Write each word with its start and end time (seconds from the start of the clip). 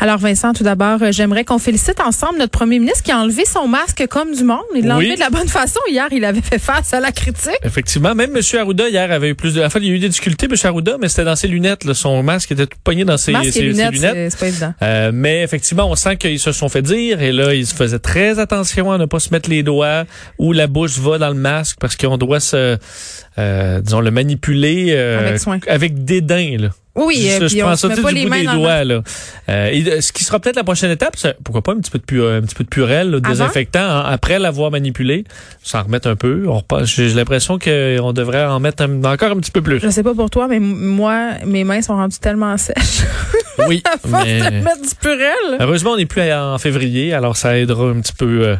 Alors 0.00 0.18
Vincent, 0.18 0.52
tout 0.52 0.64
d'abord, 0.64 1.02
euh, 1.02 1.10
j'aimerais 1.10 1.44
qu'on 1.44 1.58
félicite 1.58 1.98
ensemble 2.00 2.38
notre 2.38 2.50
premier 2.50 2.78
ministre 2.78 3.02
qui 3.02 3.10
a 3.10 3.16
enlevé 3.16 3.46
son 3.46 3.66
masque 3.66 4.06
comme 4.10 4.34
du 4.34 4.44
monde. 4.44 4.60
Il 4.76 4.86
l'a 4.86 4.96
enlevé 4.96 5.14
de 5.14 5.20
la 5.20 5.30
bonne 5.30 5.48
façon. 5.48 5.80
Hier, 5.88 6.08
il 6.10 6.26
avait 6.26 6.42
fait 6.42 6.58
face 6.58 6.92
à 6.92 7.00
la 7.00 7.10
critique. 7.10 7.56
Effectivement, 7.62 8.14
même 8.14 8.36
M. 8.36 8.42
Arruda 8.60 8.86
hier 8.90 9.10
avait 9.10 9.30
eu 9.30 9.34
plus 9.34 9.54
de... 9.54 9.62
Enfin, 9.62 9.78
il 9.80 9.86
y 9.86 9.90
a 9.92 9.94
eu 9.94 9.98
des 9.98 10.10
difficultés, 10.10 10.44
M. 10.44 10.56
Arruda, 10.62 10.98
mais 11.00 11.08
c'était 11.08 11.24
dans 11.24 11.36
ses 11.36 11.48
lunettes. 11.48 11.90
Son 11.94 12.22
masque 12.22 12.52
était 12.52 12.66
tout 12.66 12.76
pogné 12.84 13.06
dans 13.06 13.16
ses, 13.16 13.32
masque 13.32 13.56
et 13.56 13.62
lunettes. 13.62 13.94
C'est 14.30 14.38
pas 14.38 14.48
évident. 14.48 14.74
Euh, 14.82 15.10
mais 15.14 15.42
effectivement, 15.42 15.90
on 15.90 15.96
sent 15.96 16.18
qu'ils 16.18 16.38
se 16.38 16.52
sont 16.52 16.68
fait 16.68 16.82
dire 16.82 17.22
et 17.22 17.32
là, 17.32 17.54
ils 17.54 17.66
faisaient 17.66 17.98
très 17.98 18.38
attention 18.38 18.92
à 18.92 18.98
ne 18.98 19.06
pas 19.06 19.20
se 19.20 19.30
mettre 19.30 19.48
les 19.48 19.62
doigts 19.62 20.04
ou 20.38 20.52
la 20.52 20.66
bouche 20.66 20.98
va 20.98 21.16
dans 21.16 21.28
le 21.28 21.34
masque 21.34 21.78
parce 21.80 21.96
qu'on 21.96 22.18
doit 22.18 22.40
se, 22.40 22.76
euh, 23.38 23.80
disons, 23.80 24.00
le 24.00 24.10
manipuler 24.10 24.88
euh, 24.90 25.28
avec, 25.28 25.40
soin. 25.40 25.60
avec 25.66 26.04
dédain. 26.04 26.58
Là. 26.58 26.68
Oui, 26.96 27.28
je, 27.28 27.46
puis 27.46 27.58
je 27.58 27.62
on 27.62 27.66
prends 27.66 27.76
se 27.76 27.88
ça 27.88 27.94
met 27.94 28.02
pas 28.02 28.08
du 28.10 28.14
les 28.14 28.22
bout 28.24 28.30
mains 28.30 28.40
des 28.40 28.46
dans 28.46 28.54
doigts. 28.56 28.84
Là. 28.84 29.02
Euh, 29.48 29.70
et, 29.72 30.00
ce 30.00 30.12
qui 30.12 30.22
sera 30.22 30.38
peut-être 30.38 30.56
la 30.56 30.64
prochaine 30.64 30.90
étape, 30.90 31.16
c'est 31.16 31.36
pourquoi 31.42 31.62
pas 31.62 31.72
un 31.72 31.78
petit 31.78 31.90
peu 31.90 31.98
de, 31.98 32.04
pu, 32.04 32.22
un 32.22 32.40
petit 32.42 32.54
peu 32.54 32.64
de 32.64 32.68
purel, 32.68 33.10
là, 33.10 33.20
désinfectant, 33.20 33.80
hein, 33.80 34.04
après 34.06 34.38
l'avoir 34.38 34.70
manipulé, 34.70 35.24
s'en 35.62 35.82
remettre 35.82 36.08
un 36.08 36.16
peu. 36.16 36.46
J'ai 36.84 37.08
l'impression 37.14 37.58
qu'on 37.58 38.12
devrait 38.12 38.44
en 38.44 38.60
mettre 38.60 38.84
un, 38.84 39.04
encore 39.04 39.32
un 39.32 39.38
petit 39.38 39.50
peu 39.50 39.62
plus. 39.62 39.80
Je 39.80 39.88
sais 39.88 40.02
pas 40.02 40.14
pour 40.14 40.30
toi, 40.30 40.46
mais 40.48 40.60
moi, 40.60 41.30
mes 41.44 41.64
mains 41.64 41.82
sont 41.82 41.94
rendues 41.94 42.18
tellement 42.18 42.56
sèches. 42.56 43.02
Oui, 43.68 43.84
à 43.84 43.96
force 43.96 44.24
mais... 44.24 44.40
de 44.40 44.64
mettre 44.64 44.82
du 44.82 44.94
purel. 45.00 45.58
Heureusement, 45.60 45.92
on 45.92 45.96
n'est 45.96 46.06
plus 46.06 46.22
en 46.32 46.58
février, 46.58 47.14
alors 47.14 47.36
ça 47.36 47.56
aidera 47.56 47.88
un 47.88 48.00
petit 48.00 48.12
peu. 48.12 48.48
Euh, 48.48 48.56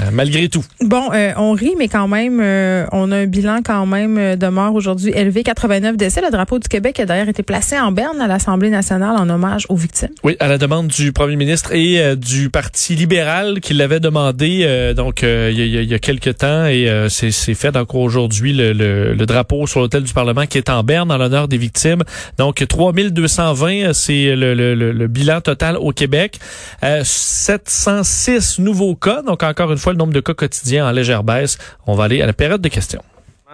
euh, 0.00 0.04
malgré 0.12 0.48
tout. 0.48 0.64
Bon, 0.80 1.10
euh, 1.12 1.32
on 1.36 1.52
rit, 1.52 1.74
mais 1.78 1.88
quand 1.88 2.08
même, 2.08 2.40
euh, 2.42 2.86
on 2.92 3.12
a 3.12 3.18
un 3.18 3.26
bilan 3.26 3.60
quand 3.64 3.84
même 3.84 4.16
euh, 4.16 4.36
de 4.36 4.46
morts 4.46 4.74
aujourd'hui 4.74 5.12
élevé, 5.14 5.42
89 5.42 5.96
décès. 5.96 6.22
Le 6.22 6.30
drapeau 6.30 6.58
du 6.58 6.68
Québec 6.68 6.98
a 7.00 7.04
d'ailleurs 7.04 7.28
été 7.28 7.42
placé 7.42 7.78
en 7.78 7.92
berne 7.92 8.20
à 8.20 8.26
l'Assemblée 8.26 8.70
nationale 8.70 9.16
en 9.18 9.28
hommage 9.28 9.66
aux 9.68 9.76
victimes. 9.76 10.10
Oui, 10.24 10.36
à 10.40 10.48
la 10.48 10.56
demande 10.56 10.88
du 10.88 11.12
premier 11.12 11.36
ministre 11.36 11.72
et 11.74 12.16
du 12.16 12.48
Parti 12.48 12.94
libéral 12.94 13.60
qui 13.60 13.74
l'avait 13.74 14.00
demandé 14.00 14.92
donc 14.96 15.22
il 15.22 15.52
y, 15.52 15.78
a, 15.78 15.82
y, 15.82 15.94
a, 15.94 15.98
quelques 15.98 16.38
temps 16.38 16.66
et 16.66 16.88
c'est 17.08 17.54
fait 17.54 17.72
donc 17.72 17.94
aujourd'hui 17.94 18.52
le, 18.52 18.72
le, 18.72 19.14
le, 19.14 19.26
drapeau 19.26 19.66
sur 19.66 19.80
l'hôtel 19.80 20.02
du 20.02 20.12
Parlement 20.12 20.46
qui 20.46 20.58
est 20.58 20.70
en 20.70 20.82
berne 20.82 21.10
en 21.10 21.18
l'honneur 21.18 21.48
des 21.48 21.58
victimes. 21.58 22.02
Donc 22.38 22.66
3220, 22.66 23.92
c'est 23.92 24.34
le, 24.34 24.54
le, 24.54 25.06
bilan 25.06 25.40
total 25.40 25.76
au 25.76 25.92
Québec. 25.92 26.38
706 26.82 28.58
nouveaux 28.58 28.94
cas, 28.94 29.22
donc 29.22 29.42
encore 29.42 29.72
une 29.72 29.78
fois 29.82 29.92
le 29.92 29.98
nombre 29.98 30.12
de 30.12 30.20
cas 30.20 30.34
quotidiens 30.34 30.86
en 30.86 30.92
légère 30.92 31.24
baisse. 31.24 31.58
On 31.86 31.94
va 31.94 32.04
aller 32.04 32.22
à 32.22 32.26
la 32.26 32.32
période 32.32 32.60
de 32.60 32.68
questions. 32.68 33.02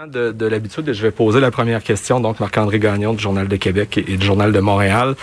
De, 0.07 0.31
de 0.31 0.47
l'habitude, 0.47 0.93
je 0.93 1.03
vais 1.03 1.11
poser 1.11 1.41
la 1.41 1.51
première 1.51 1.83
question, 1.83 2.21
donc 2.21 2.39
Marc-André 2.39 2.79
Gagnon 2.79 3.15
du 3.15 3.23
Journal 3.23 3.49
de 3.49 3.57
Québec 3.57 3.99
et, 3.99 4.17
du 4.17 4.25
Journal 4.25 4.53
de 4.53 4.61
Montréal. 4.61 5.17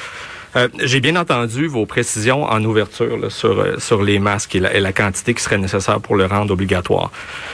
Euh, 0.57 0.67
J'ai 0.83 0.99
bien 0.99 1.15
entendu 1.15 1.67
vos 1.67 1.85
précisions 1.85 2.43
en 2.43 2.61
ouverture 2.65 3.31
sur, 3.31 3.57
euh, 3.57 3.79
sur 3.79 4.03
les 4.03 4.19
masques 4.19 4.55
et 4.55 4.59
la, 4.59 4.91
quantité 4.91 5.33
qui 5.33 5.41
serait 5.41 5.57
nécessaire 5.57 6.01
pour 6.01 6.17
le 6.17 6.25
rendre 6.25 6.51
obligatoire. 6.51 7.09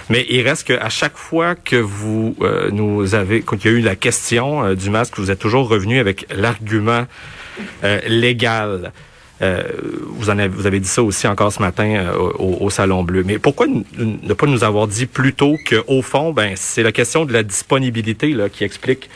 Mais 0.09 0.25
il 0.30 0.41
reste 0.41 0.67
qu'à 0.67 0.89
chaque 0.89 1.17
fois 1.17 1.53
que 1.53 1.75
vous 1.75 2.36
euh, 2.41 2.71
nous 2.71 3.13
avez, 3.13 3.43
quand 3.43 3.63
il 3.63 3.71
y 3.71 3.73
a 3.75 3.77
eu 3.77 3.81
la 3.81 3.95
question 3.95 4.73
du 4.73 4.89
masque, 4.89 5.19
vous 5.19 5.30
êtes 5.30 5.39
toujours 5.39 5.69
revenu 5.69 5.99
avec 5.99 6.25
l'argument 6.36 7.05
légal. 8.08 8.91
Euh, 9.42 9.64
vous, 10.06 10.30
avez, 10.30 10.80
dit 10.80 10.88
ça 10.88 11.02
aussi 11.02 11.28
encore 11.28 11.52
ce 11.52 11.61
matin 11.61 11.95
euh, 11.95 12.16
au, 12.38 12.70
Salon 12.70 13.03
Bleu. 13.03 13.23
Mais 13.25 13.39
pourquoi 13.39 13.66
ne 13.67 14.33
pas 14.33 14.45
nous 14.45 14.64
avoir 14.64 14.88
dit 14.88 15.08
plus 15.08 15.33
tôt 15.33 15.58
qu'au 15.67 16.02
fond, 16.02 16.31
ben, 16.31 16.53
c'est 16.56 16.83
la 16.83 16.92
question 16.92 17.25
de 17.25 17.33
la 17.33 17.42
disponibilité 17.42 18.36
qui 18.52 18.64
explique 18.64 19.09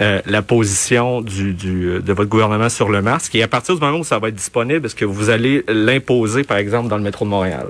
euh, 0.00 0.20
la 0.26 0.42
position 0.42 1.20
de 1.20 2.12
votre 2.12 2.28
gouvernement 2.28 2.68
sur 2.68 2.88
le 2.88 3.02
masque. 3.02 3.36
Et 3.36 3.42
à 3.42 3.48
partir 3.48 3.76
du 3.76 3.80
moment 3.80 3.98
où 3.98 4.04
ça 4.04 4.18
va 4.18 4.28
être 4.28 4.34
disponible, 4.34 4.86
est-ce 4.86 4.96
que 4.96 5.04
vous 5.04 5.30
allez 5.30 5.64
l'imposer, 5.68 6.42
par 6.42 6.56
exemple, 6.56 6.88
dans 6.88 6.96
le 6.96 7.04
métro 7.04 7.24
de 7.24 7.30
Montréal? 7.30 7.68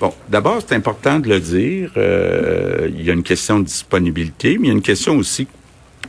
Bon, 0.00 0.14
d'abord, 0.30 0.62
c'est 0.66 0.74
important 0.74 1.18
de 1.18 1.28
le 1.28 1.40
dire. 1.40 1.90
Il 2.88 3.02
y 3.02 3.10
a 3.10 3.12
une 3.12 3.22
question 3.22 3.60
de 3.60 3.64
disponibilité, 3.64 4.56
mais 4.58 4.68
il 4.68 4.70
y 4.70 4.72
a 4.72 4.74
une 4.74 4.82
question 4.82 5.16
aussi 5.16 5.46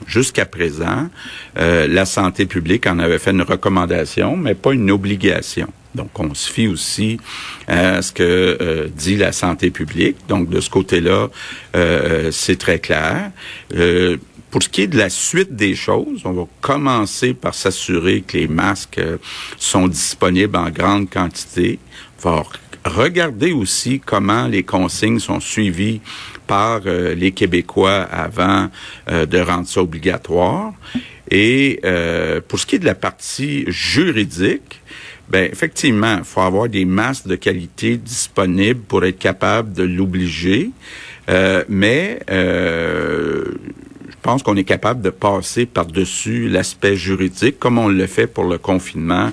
Jusqu'à 0.07 0.45
présent, 0.45 1.09
euh, 1.57 1.87
la 1.87 2.05
santé 2.05 2.45
publique 2.45 2.87
en 2.87 2.99
avait 2.99 3.19
fait 3.19 3.31
une 3.31 3.41
recommandation, 3.41 4.35
mais 4.35 4.55
pas 4.55 4.73
une 4.73 4.91
obligation. 4.91 5.67
Donc, 5.95 6.19
on 6.19 6.33
se 6.33 6.49
fie 6.49 6.67
aussi 6.67 7.19
à 7.67 8.01
ce 8.01 8.11
que 8.11 8.57
euh, 8.61 8.87
dit 8.95 9.15
la 9.15 9.31
santé 9.31 9.69
publique. 9.69 10.17
Donc, 10.27 10.49
de 10.49 10.59
ce 10.59 10.69
côté-là, 10.69 11.29
euh, 11.75 12.31
c'est 12.31 12.57
très 12.57 12.79
clair. 12.79 13.31
Pour 14.49 14.61
ce 14.61 14.69
qui 14.69 14.81
est 14.83 14.87
de 14.87 14.97
la 14.97 15.09
suite 15.09 15.55
des 15.55 15.73
choses, 15.73 16.21
on 16.25 16.31
va 16.31 16.45
commencer 16.61 17.33
par 17.33 17.55
s'assurer 17.55 18.21
que 18.21 18.37
les 18.37 18.47
masques 18.47 19.01
sont 19.57 19.87
disponibles 19.87 20.55
en 20.55 20.69
grande 20.69 21.09
quantité. 21.09 21.79
Regarder 22.85 23.51
aussi 23.51 23.99
comment 23.99 24.47
les 24.47 24.63
consignes 24.63 25.19
sont 25.19 25.39
suivies 25.39 26.01
par 26.47 26.81
euh, 26.85 27.15
les 27.15 27.31
Québécois 27.31 28.01
avant 28.11 28.69
euh, 29.09 29.25
de 29.25 29.39
rendre 29.39 29.67
ça 29.67 29.81
obligatoire. 29.81 30.73
Et 31.31 31.79
euh, 31.85 32.41
pour 32.45 32.59
ce 32.59 32.65
qui 32.65 32.75
est 32.75 32.79
de 32.79 32.85
la 32.85 32.95
partie 32.95 33.63
juridique, 33.67 34.81
ben 35.29 35.49
effectivement, 35.51 36.17
il 36.17 36.23
faut 36.25 36.41
avoir 36.41 36.67
des 36.67 36.85
masses 36.85 37.25
de 37.25 37.35
qualité 37.35 37.97
disponibles 37.97 38.81
pour 38.81 39.05
être 39.05 39.19
capable 39.19 39.73
de 39.73 39.83
l'obliger. 39.83 40.71
mais 41.69 42.19
je 42.27 44.17
pense 44.21 44.43
qu'on 44.43 44.57
est 44.57 44.65
capable 44.65 45.01
de 45.01 45.09
passer 45.09 45.65
par-dessus 45.65 46.49
l'aspect 46.49 46.97
juridique, 46.97 47.57
comme 47.57 47.77
on 47.77 47.87
le 47.87 48.05
fait 48.05 48.27
pour 48.27 48.43
le 48.43 48.57
confinement 48.57 49.31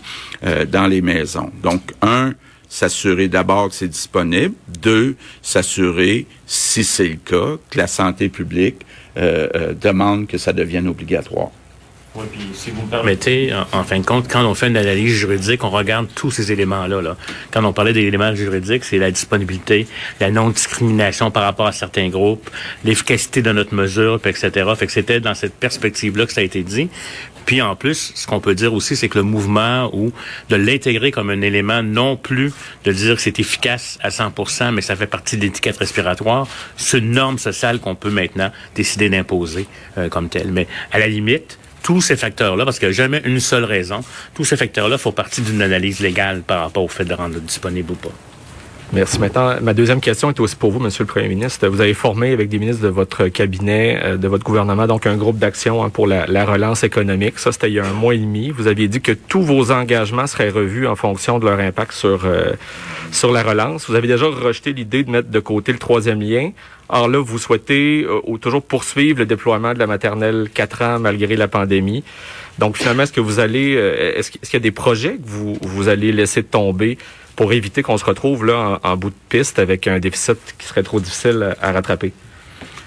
dans 0.69 0.87
les 0.87 1.03
maisons. 1.03 1.51
Donc, 1.63 1.83
un, 2.03 2.33
s'assurer 2.71 3.29
d'abord 3.29 3.69
que 3.69 3.75
c'est 3.75 3.89
disponible. 3.89 4.55
Deux, 4.81 5.17
s'assurer, 5.43 6.27
si 6.47 6.85
c'est 6.85 7.09
le 7.09 7.17
cas, 7.17 7.59
que 7.69 7.77
la 7.77 7.87
santé 7.87 8.31
publique 8.31 8.87
euh, 9.19 9.49
euh, 9.55 9.75
demande 9.75 10.27
que 10.27 10.39
ça 10.39 10.55
devienne 10.55 10.89
obligatoire. 10.89 11.51
Oui, 12.17 12.25
puis 12.33 12.41
si 12.55 12.71
vous 12.73 12.83
me 12.83 12.89
permettez, 12.89 13.53
en, 13.55 13.79
en, 13.79 13.85
fin 13.85 14.01
de 14.01 14.05
compte, 14.05 14.27
quand 14.29 14.45
on 14.45 14.55
fait 14.55 14.67
une 14.67 14.77
analyse 14.77 15.15
juridique, 15.15 15.63
on 15.63 15.71
regarde 15.71 16.09
tous 16.13 16.33
ces 16.33 16.51
éléments-là. 16.51 17.01
Là. 17.01 17.17
Quand 17.53 17.65
on 17.65 17.73
parlait 17.73 17.93
des 17.93 18.03
éléments 18.03 18.35
juridiques, 18.35 18.85
c'est 18.85 18.99
la 18.99 19.13
disponibilité, 19.13 19.87
la 20.19 20.33
non-discrimination 20.33 21.31
par 21.31 21.45
rapport 21.45 21.69
à 21.69 21.73
certains 21.73 22.09
groupes, 22.09 22.51
l'efficacité 22.85 23.43
de 23.43 23.53
notre 23.53 23.75
mesure, 23.77 24.19
puis 24.19 24.33
etc. 24.33 24.69
Fait 24.77 24.87
que 24.87 24.93
c'était 24.93 25.21
dans 25.21 25.35
cette 25.35 25.55
perspective-là 25.55 26.27
que 26.27 26.33
ça 26.33 26.41
a 26.41 26.45
été 26.45 26.65
dit. 26.65 26.89
Puis 27.47 27.63
en 27.63 27.77
plus, 27.77 28.13
ce 28.17 28.27
qu'on 28.27 28.41
peut 28.41 28.57
dire 28.57 28.75
aussi, 28.75 28.97
c'est 28.97 29.09
que 29.09 29.19
le 29.19 29.25
mouvement 29.25 29.89
ou 29.95 30.13
de 30.49 30.57
l'intégrer 30.57 31.13
comme 31.13 31.31
un 31.31 31.43
élément 31.43 31.83
non 31.83 32.17
plus 32.17 32.53
de 32.85 32.93
dire 32.93 33.15
que 33.17 33.23
c'est 33.23 33.39
efficace 33.39 33.99
à 34.03 34.09
100%, 34.09 34.73
mais 34.73 34.83
ça 34.83 34.97
fait 34.97 35.07
partie 35.07 35.37
de 35.37 35.43
l'étiquette 35.43 35.77
respiratoire, 35.77 36.49
c'est 36.77 36.99
une 36.99 37.13
norme 37.13 37.39
sociale 37.39 37.79
qu'on 37.79 37.95
peut 37.95 38.11
maintenant 38.11 38.51
décider 38.75 39.09
d'imposer 39.11 39.67
euh, 39.97 40.09
comme 40.09 40.29
telle. 40.29 40.51
Mais 40.51 40.67
à 40.91 40.99
la 40.99 41.07
limite, 41.07 41.60
tous 41.83 42.01
ces 42.01 42.17
facteurs-là, 42.17 42.65
parce 42.65 42.79
qu'il 42.79 42.89
n'y 42.89 42.95
a 42.95 42.97
jamais 42.97 43.23
une 43.25 43.41
seule 43.41 43.65
raison, 43.65 44.01
tous 44.35 44.45
ces 44.45 44.57
facteurs-là 44.57 44.99
font 44.99 45.13
partie 45.13 45.43
d'une 45.43 45.63
analyse 45.63 46.01
légale 46.01 46.43
par 46.43 46.61
rapport 46.61 46.85
au 46.85 46.89
fait 46.89 47.05
de 47.05 47.15
rendre 47.15 47.39
disponible 47.41 47.93
ou 47.93 47.97
pas. 47.97 48.13
Merci. 48.93 49.21
Maintenant, 49.21 49.55
ma 49.63 49.73
deuxième 49.73 50.01
question 50.01 50.31
est 50.31 50.41
aussi 50.41 50.57
pour 50.57 50.73
vous, 50.73 50.81
Monsieur 50.81 51.05
le 51.05 51.09
Premier 51.09 51.29
ministre. 51.29 51.69
Vous 51.69 51.81
avez 51.81 51.95
formé 51.95 52.33
avec 52.33 52.49
des 52.49 52.59
ministres 52.59 52.83
de 52.83 52.89
votre 52.89 53.29
cabinet, 53.29 54.01
euh, 54.03 54.17
de 54.17 54.27
votre 54.27 54.43
gouvernement, 54.43 54.89
donc 54.89 55.07
un 55.07 55.17
groupe 55.17 55.39
d'action 55.39 55.85
hein, 55.85 55.91
pour 55.91 56.09
la, 56.09 56.27
la, 56.27 56.45
relance 56.45 56.83
économique. 56.83 57.39
Ça, 57.39 57.53
c'était 57.53 57.69
il 57.69 57.75
y 57.75 57.79
a 57.79 57.87
un 57.87 57.93
mois 57.93 58.17
et 58.17 58.19
demi. 58.19 58.51
Vous 58.51 58.67
aviez 58.67 58.89
dit 58.89 59.01
que 59.01 59.13
tous 59.13 59.43
vos 59.43 59.71
engagements 59.71 60.27
seraient 60.27 60.51
revus 60.51 60.89
en 60.89 60.97
fonction 60.97 61.39
de 61.39 61.47
leur 61.47 61.61
impact 61.61 61.93
sur 61.93 62.25
euh, 62.25 62.55
sur 63.13 63.31
la 63.31 63.45
relance. 63.45 63.89
Vous 63.89 63.95
avez 63.95 64.09
déjà 64.09 64.27
rejeté 64.27 64.73
l'idée 64.73 65.05
de 65.05 65.11
mettre 65.11 65.31
de 65.31 65.41
côté 65.41 65.71
le 65.71 65.79
troisième 65.79 66.21
lien. 66.21 66.51
Or 66.93 67.09
là, 67.09 67.19
vous 67.19 67.39
souhaitez 67.39 68.05
euh, 68.05 68.37
toujours 68.39 68.63
poursuivre 68.63 69.21
le 69.21 69.27
déploiement 69.27 69.75
de 69.75 69.79
la 69.79 69.87
maternelle 69.87 70.49
4 70.53 70.83
ans 70.83 70.99
malgré 70.99 71.37
la 71.37 71.47
pandémie. 71.47 72.03
Donc 72.59 72.77
finalement, 72.77 73.05
est-ce 73.05 73.13
que 73.13 73.21
vous 73.21 73.39
allez, 73.39 73.77
euh, 73.77 74.19
est-ce 74.19 74.31
qu'il 74.31 74.53
y 74.53 74.57
a 74.57 74.61
des 74.61 74.73
projets 74.73 75.15
que 75.15 75.29
vous, 75.29 75.57
vous 75.61 75.89
allez 75.89 76.11
laisser 76.11 76.43
tomber 76.43 76.99
pour 77.37 77.53
éviter 77.53 77.83
qu'on 77.83 77.97
se 77.97 78.05
retrouve 78.05 78.45
là 78.45 78.81
en, 78.83 78.97
bout 78.97 79.11
de 79.11 79.15
piste 79.29 79.61
avec 79.61 79.87
un 79.87 80.01
déficit 80.01 80.39
qui 80.59 80.67
serait 80.67 80.83
trop 80.83 80.99
difficile 80.99 81.55
à, 81.61 81.69
à 81.69 81.73
rattraper? 81.73 82.13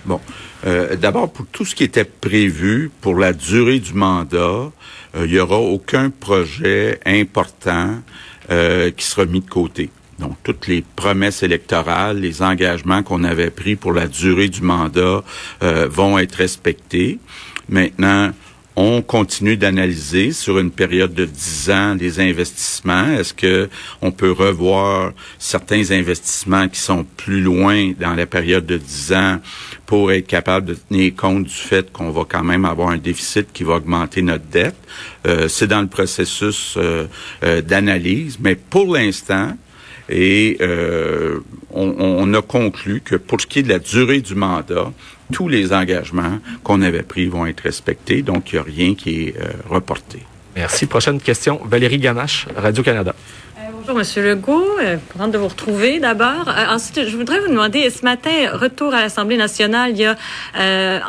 Bon. 0.06 0.20
Euh, 0.66 0.98
D'abord, 0.98 1.32
pour 1.32 1.46
tout 1.48 1.64
ce 1.64 1.74
qui 1.74 1.86
était 1.86 2.04
prévu 2.04 2.92
pour 3.02 3.16
la 3.16 3.32
durée 3.32 3.80
du 3.80 3.94
mandat, 3.94 4.72
il 5.16 5.32
n'y 5.32 5.40
aura 5.40 5.58
aucun 5.58 6.10
projet 6.10 7.00
important 7.06 8.02
qui 8.50 9.06
sera 9.06 9.26
mis 9.26 9.40
de 9.40 9.50
côté. 9.50 9.90
Donc, 10.24 10.38
toutes 10.42 10.68
les 10.68 10.84
promesses 10.96 11.44
électorales, 11.44 12.20
les 12.20 12.42
engagements 12.42 13.04
qu'on 13.04 13.26
avait 13.26 13.50
pris 13.50 13.76
pour 13.76 13.92
la 13.92 14.08
durée 14.08 14.48
du 14.48 14.62
mandat 14.62 15.22
euh, 15.62 15.88
vont 15.92 16.18
être 16.18 16.36
respectés. 16.36 17.20
Maintenant, 17.68 18.32
on 18.78 19.02
continue 19.02 19.58
d'analyser 19.58 20.32
sur 20.32 20.60
une 20.60 20.72
période 20.72 21.14
de 21.14 21.26
10 21.26 21.70
ans 21.72 21.94
les 22.00 22.22
investissements. 22.22 23.12
Est-ce 23.12 23.34
que 23.34 23.70
on 24.02 24.12
peut 24.12 24.32
revoir 24.32 25.12
certains 25.38 25.92
investissements 25.92 26.70
qui 26.70 26.80
sont 26.80 27.06
plus 27.18 27.42
loin 27.42 27.92
dans 28.00 28.14
la 28.14 28.26
période 28.26 28.66
de 28.66 28.78
10 28.78 29.14
ans 29.14 29.40
pour 29.86 30.14
être 30.14 30.26
capable 30.26 30.68
de 30.68 30.74
tenir 30.76 31.14
compte 31.16 31.44
du 31.44 31.54
fait 31.54 31.92
qu'on 31.92 32.12
va 32.12 32.24
quand 32.28 32.46
même 32.46 32.64
avoir 32.64 32.90
un 32.90 32.98
déficit 32.98 33.52
qui 33.52 33.66
va 33.66 33.76
augmenter 33.76 34.22
notre 34.22 34.46
dette? 34.46 34.78
Euh, 35.28 35.50
c'est 35.50 35.68
dans 35.68 35.82
le 35.82 35.88
processus 35.88 36.76
euh, 36.78 37.08
d'analyse, 37.62 38.38
mais 38.40 38.56
pour 38.56 38.96
l'instant, 38.96 39.56
et 40.10 40.58
on, 41.74 41.96
on, 42.00 42.34
a 42.34 42.42
conclu 42.42 43.02
que 43.02 43.16
pour 43.16 43.42
ce 43.42 43.48
qui 43.48 43.60
est 43.60 43.64
de 43.64 43.70
la 43.70 43.80
durée 43.80 44.22
du 44.22 44.36
mandat, 44.36 44.92
tous 45.32 45.48
les 45.48 45.74
engagements 45.74 46.40
qu'on 46.64 46.82
avait 46.82 47.04
pris 47.04 47.26
vont 47.28 47.46
être 47.46 47.62
respectés, 47.62 48.22
donc 48.22 48.52
il 48.52 48.56
n'y 48.56 48.60
a 48.60 48.64
rien 48.64 48.96
qui 48.96 49.24
est 49.24 49.36
euh, 49.38 49.52
reporté. 49.70 50.20
Merci. 50.56 50.86
Prochaine 50.86 51.20
question, 51.20 51.60
Valérie 51.66 51.98
Ganache, 51.98 52.46
Radio-Canada. 52.56 53.16
Euh, 53.58 53.62
bonjour, 53.74 53.96
Monsieur 53.96 54.24
Legault. 54.24 54.78
Euh, 54.82 54.98
contente 55.12 55.32
de 55.32 55.38
vous 55.40 55.48
retrouver 55.48 56.00
d'abord. 56.00 56.48
ensuite, 56.70 57.08
je 57.08 57.18
voudrais 57.18 57.40
vous 57.40 57.48
demander, 57.48 57.90
ce 57.90 58.04
matin, 58.04 58.52
retour 58.54 58.94
à 58.94 59.02
l'Assemblée 59.02 59.38
nationale, 59.38 59.92
il 59.92 59.98
y 59.98 60.06
a 60.06 60.16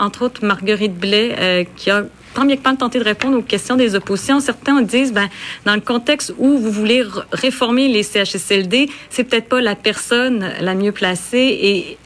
entre 0.00 0.22
autres 0.22 0.44
Marguerite 0.44 0.94
Blais 0.94 1.68
qui 1.76 1.90
a 1.90 2.04
que 2.34 2.56
pas 2.56 2.74
tenté 2.76 2.98
de 2.98 3.04
répondre 3.04 3.38
aux 3.38 3.42
questions 3.42 3.76
des 3.76 3.94
oppositions. 3.94 4.40
Certains 4.40 4.82
disent, 4.82 5.12
ben, 5.12 5.28
dans 5.64 5.74
le 5.74 5.80
contexte 5.80 6.34
où 6.38 6.58
vous 6.58 6.70
voulez 6.70 7.02
réformer 7.32 7.88
les 7.88 8.02
CHSLD, 8.02 8.88
c'est 9.10 9.24
peut-être 9.24 9.48
pas 9.48 9.60
la 9.60 9.74
personne 9.74 10.50
la 10.60 10.74
mieux 10.74 10.92
placée 10.92 11.58
et 11.62 11.98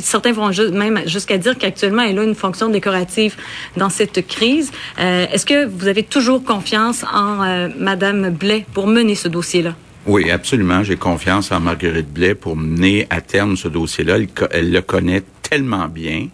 certains 0.00 0.32
vont 0.32 0.50
même 0.72 1.00
jusqu'à 1.06 1.38
dire 1.38 1.56
qu'actuellement, 1.58 2.02
elle 2.02 2.18
a 2.18 2.24
une 2.24 2.34
fonction 2.34 2.68
décorative 2.68 3.36
dans 3.76 3.90
cette 3.90 4.26
crise. 4.26 4.72
Euh, 4.98 5.26
est-ce 5.32 5.46
que 5.46 5.66
vous 5.66 5.88
avez 5.88 6.02
toujours 6.02 6.42
confiance 6.44 7.04
en 7.12 7.42
euh, 7.42 7.68
Madame 7.78 8.30
Blais 8.30 8.66
pour 8.72 8.86
mener 8.86 9.14
ce 9.14 9.28
dossier-là? 9.28 9.74
Oui, 10.06 10.30
absolument. 10.30 10.84
J'ai 10.84 10.96
confiance 10.96 11.50
en 11.50 11.60
Marguerite 11.60 12.12
Blais 12.12 12.34
pour 12.34 12.56
mener 12.56 13.06
à 13.10 13.20
terme 13.20 13.56
ce 13.56 13.68
dossier-là. 13.68 14.18
Elle, 14.52 14.70
le 14.70 14.80
connaît 14.80 15.22
tellement 15.42 15.88
bien. 15.88 16.28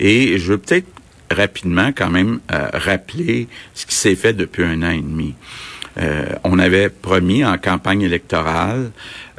Et 0.00 0.38
je 0.38 0.52
veux 0.52 0.58
peut-être 0.58 0.86
rapidement 1.30 1.90
quand 1.96 2.10
même 2.10 2.40
euh, 2.52 2.68
rappeler 2.72 3.48
ce 3.74 3.86
qui 3.86 3.94
s'est 3.94 4.16
fait 4.16 4.32
depuis 4.32 4.64
un 4.64 4.82
an 4.82 4.90
et 4.90 5.02
demi. 5.02 5.34
on 6.44 6.58
avait 6.58 6.90
promis 6.90 7.42
en 7.42 7.56
campagne 7.56 8.02
électorale 8.02 8.90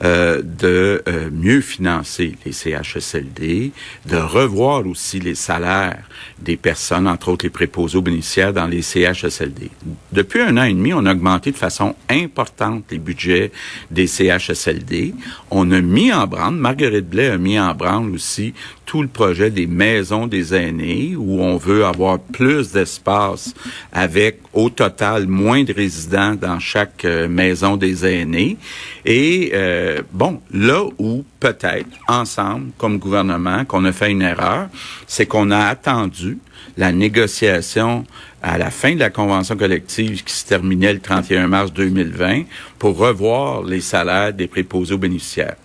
euh, 0.03 0.41
de 0.43 1.01
euh, 1.07 1.29
mieux 1.31 1.61
financer 1.61 2.35
les 2.45 2.51
CHSLD, 2.51 3.71
de 4.05 4.17
revoir 4.17 4.85
aussi 4.85 5.19
les 5.19 5.33
salaires 5.33 6.03
des 6.39 6.55
personnes, 6.55 7.07
entre 7.07 7.29
autres 7.29 7.45
les 7.45 7.49
préposés 7.49 7.97
aux 7.97 8.01
bénéficiaires 8.01 8.53
dans 8.53 8.67
les 8.67 8.83
CHSLD. 8.83 9.71
Depuis 10.11 10.41
un 10.41 10.55
an 10.57 10.63
et 10.63 10.73
demi, 10.73 10.93
on 10.93 11.05
a 11.05 11.13
augmenté 11.13 11.51
de 11.51 11.57
façon 11.57 11.95
importante 12.09 12.83
les 12.91 12.99
budgets 12.99 13.51
des 13.89 14.05
CHSLD. 14.05 15.15
On 15.49 15.71
a 15.71 15.81
mis 15.81 16.13
en 16.13 16.27
branle, 16.27 16.55
Marguerite 16.55 17.09
Blais 17.09 17.29
a 17.29 17.37
mis 17.37 17.59
en 17.59 17.73
branle 17.73 18.11
aussi 18.11 18.53
tout 18.87 19.01
le 19.01 19.09
projet 19.09 19.51
des 19.51 19.67
maisons 19.67 20.27
des 20.27 20.55
aînés 20.55 21.13
où 21.17 21.41
on 21.41 21.57
veut 21.57 21.85
avoir 21.85 22.19
plus 22.19 22.71
d'espace 22.71 23.53
avec 23.91 24.39
au 24.53 24.69
total 24.69 25.27
moins 25.27 25.63
de 25.63 25.73
résidents 25.73 26.35
dans 26.35 26.59
chaque 26.59 27.03
euh, 27.03 27.27
maison 27.27 27.75
des 27.75 28.05
aînés 28.05 28.57
et 29.05 29.51
euh, 29.53 29.86
bon, 30.11 30.41
là 30.51 30.83
où 30.97 31.23
peut-être, 31.39 31.89
ensemble, 32.07 32.71
comme 32.77 32.97
gouvernement, 32.97 33.65
qu'on 33.65 33.85
a 33.85 33.91
fait 33.91 34.11
une 34.11 34.21
erreur, 34.21 34.69
c'est 35.07 35.25
qu'on 35.25 35.51
a 35.51 35.65
attendu 35.65 36.37
la 36.77 36.91
négociation 36.91 38.05
à 38.41 38.57
la 38.57 38.69
fin 38.69 38.93
de 38.93 38.99
la 38.99 39.09
convention 39.09 39.57
collective 39.57 40.23
qui 40.23 40.33
se 40.33 40.45
terminait 40.45 40.93
le 40.93 40.99
31 40.99 41.47
mars 41.47 41.73
2020 41.73 42.43
pour 42.77 42.97
revoir 42.97 43.63
les 43.63 43.81
salaires 43.81 44.33
des 44.33 44.47
préposés 44.47 44.93
aux 44.93 44.99
bénéficiaires. 44.99 45.55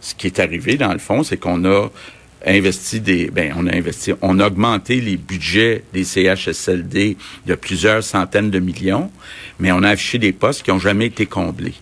Ce 0.00 0.14
qui 0.14 0.26
est 0.26 0.40
arrivé, 0.40 0.76
dans 0.76 0.92
le 0.92 0.98
fond, 0.98 1.22
c'est 1.22 1.36
qu'on 1.36 1.64
a 1.64 1.88
investi 2.44 3.00
des, 3.00 3.30
ben, 3.30 3.54
on 3.56 3.66
a 3.66 3.76
investi, 3.76 4.12
on 4.20 4.40
a 4.40 4.46
augmenté 4.46 5.00
les 5.00 5.16
budgets 5.16 5.84
des 5.92 6.04
CHSLD 6.04 7.16
de 7.46 7.54
plusieurs 7.54 8.02
centaines 8.02 8.50
de 8.50 8.58
millions, 8.58 9.10
mais 9.60 9.70
on 9.70 9.82
a 9.82 9.90
affiché 9.90 10.18
des 10.18 10.32
postes 10.32 10.62
qui 10.64 10.70
n'ont 10.70 10.78
jamais 10.78 11.06
été 11.06 11.26
comblés. 11.26 11.74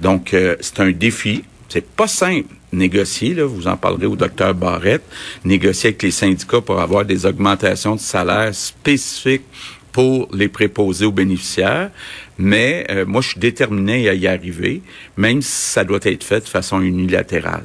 Donc, 0.00 0.34
euh, 0.34 0.56
c'est 0.60 0.80
un 0.80 0.90
défi. 0.90 1.44
C'est 1.68 1.86
pas 1.86 2.06
simple 2.06 2.54
négocier, 2.72 3.34
là, 3.34 3.44
vous 3.46 3.66
en 3.66 3.76
parlerez 3.76 4.06
au 4.06 4.16
docteur 4.16 4.54
Barrette, 4.54 5.04
négocier 5.44 5.88
avec 5.88 6.02
les 6.02 6.10
syndicats 6.10 6.60
pour 6.60 6.80
avoir 6.80 7.04
des 7.04 7.26
augmentations 7.26 7.94
de 7.94 8.00
salaire 8.00 8.54
spécifiques 8.54 9.44
pour 9.92 10.28
les 10.32 10.48
préposés 10.48 11.06
aux 11.06 11.12
bénéficiaires. 11.12 11.90
Mais 12.36 12.86
euh, 12.90 13.04
moi, 13.06 13.20
je 13.20 13.30
suis 13.30 13.40
déterminé 13.40 14.08
à 14.08 14.14
y 14.14 14.26
arriver, 14.26 14.82
même 15.16 15.42
si 15.42 15.50
ça 15.50 15.84
doit 15.84 15.98
être 16.02 16.24
fait 16.24 16.40
de 16.40 16.48
façon 16.48 16.80
unilatérale. 16.80 17.64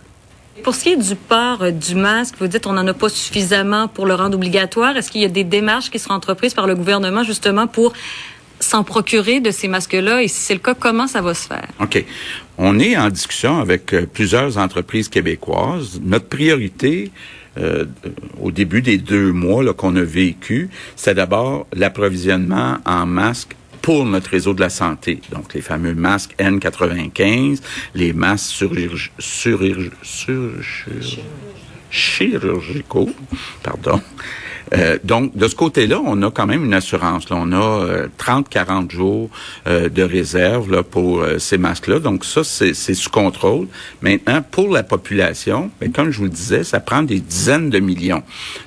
Pour 0.64 0.76
ce 0.76 0.84
qui 0.84 0.90
est 0.94 0.98
du 0.98 1.16
port 1.16 1.62
euh, 1.62 1.72
du 1.72 1.96
masque, 1.96 2.36
vous 2.40 2.48
dites 2.48 2.66
on 2.66 2.74
n'en 2.74 2.88
a 2.88 2.94
pas 2.94 3.10
suffisamment 3.10 3.88
pour 3.88 4.06
le 4.06 4.16
rendre 4.16 4.36
obligatoire. 4.36 4.96
Est-ce 4.96 5.12
qu'il 5.12 5.22
y 5.22 5.26
a 5.26 5.30
des 5.30 5.44
démarches 5.44 5.92
qui 5.92 6.00
seront 6.00 6.14
entreprises 6.14 6.54
par 6.54 6.68
le 6.68 6.76
gouvernement 6.76 7.24
justement 7.24 7.68
pour 7.68 7.94
s'en 8.60 8.84
procurer 8.84 9.40
de 9.40 9.52
ces 9.52 9.68
masques-là? 9.68 10.24
Et 10.24 10.28
si 10.28 10.40
c'est 10.40 10.54
le 10.54 10.60
cas, 10.60 10.74
comment 10.74 11.08
ça 11.08 11.22
va 11.22 11.34
se 11.34 11.48
faire? 11.48 11.68
OK. 11.80 12.04
On 12.58 12.80
est 12.80 12.96
en 12.98 13.10
discussion 13.10 13.60
avec 13.60 13.94
euh, 13.94 14.06
plusieurs 14.06 14.58
entreprises 14.58 15.10
québécoises. 15.10 16.00
Notre 16.04 16.28
priorité, 16.28 17.12
euh, 17.58 17.86
au 18.42 18.52
début 18.52 18.82
des 18.82 18.98
deux 18.98 19.32
mois 19.32 19.74
qu'on 19.74 19.96
a 19.96 20.04
vécu, 20.04 20.70
c'est 20.96 21.16
d'abord 21.16 21.68
l'approvisionnement 21.74 22.78
en 22.86 23.06
masques 23.06 23.56
pour 23.84 24.06
notre 24.06 24.30
réseau 24.30 24.54
de 24.54 24.62
la 24.62 24.70
santé. 24.70 25.20
Donc, 25.32 25.54
les 25.54 25.62
fameux 25.62 25.94
masques 25.94 26.34
N95, 26.40 27.60
les 27.94 28.14
masques 28.14 28.66
chirurgicaux, 31.92 33.10
pardon, 33.62 34.02
euh, 34.74 34.98
donc, 35.04 35.36
de 35.36 35.48
ce 35.48 35.56
côté-là, 35.56 36.02
on 36.04 36.22
a 36.22 36.32
quand 36.32 36.48
même 36.48 36.64
une 36.66 36.74
assurance. 36.74 37.26
On 37.30 37.52
a 37.52 38.08
30-40 38.18 38.86
euh, 38.86 38.90
jours 38.90 39.30
euh, 39.68 39.90
de 39.90 40.04
réserve 40.04 40.72
là, 40.72 40.84
pour 40.84 41.24
ces 41.38 41.58
masques-là. 41.58 42.00
Donc, 42.00 42.26
ça, 42.26 42.44
c'est 42.44 42.74
sous 42.74 43.10
contrôle. 43.10 43.68
Maintenant, 44.02 44.42
pour 44.42 44.70
la 44.70 44.84
population, 44.84 45.70
ben, 45.80 45.92
comme 45.92 46.12
je 46.12 46.18
vous 46.18 46.26
le 46.26 46.30
disais, 46.30 46.64
ça 46.64 46.80
prend 46.80 47.04
des 47.04 47.20
dizaines 47.20 47.70
de 47.70 47.80
millions. 47.80 48.24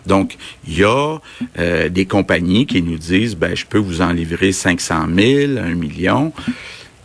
Donc, 0.06 0.37
il 0.66 0.78
y 0.78 0.84
a 0.84 1.19
des 1.88 2.06
compagnies 2.06 2.66
qui 2.66 2.82
nous 2.82 2.99
disent, 2.99 3.37
ben, 3.37 3.54
je 3.54 3.64
peux 3.66 3.78
vous 3.78 4.00
en 4.02 4.12
livrer 4.12 4.52
500 4.52 5.06
000, 5.14 5.58
1 5.58 5.75
million. 5.75 6.32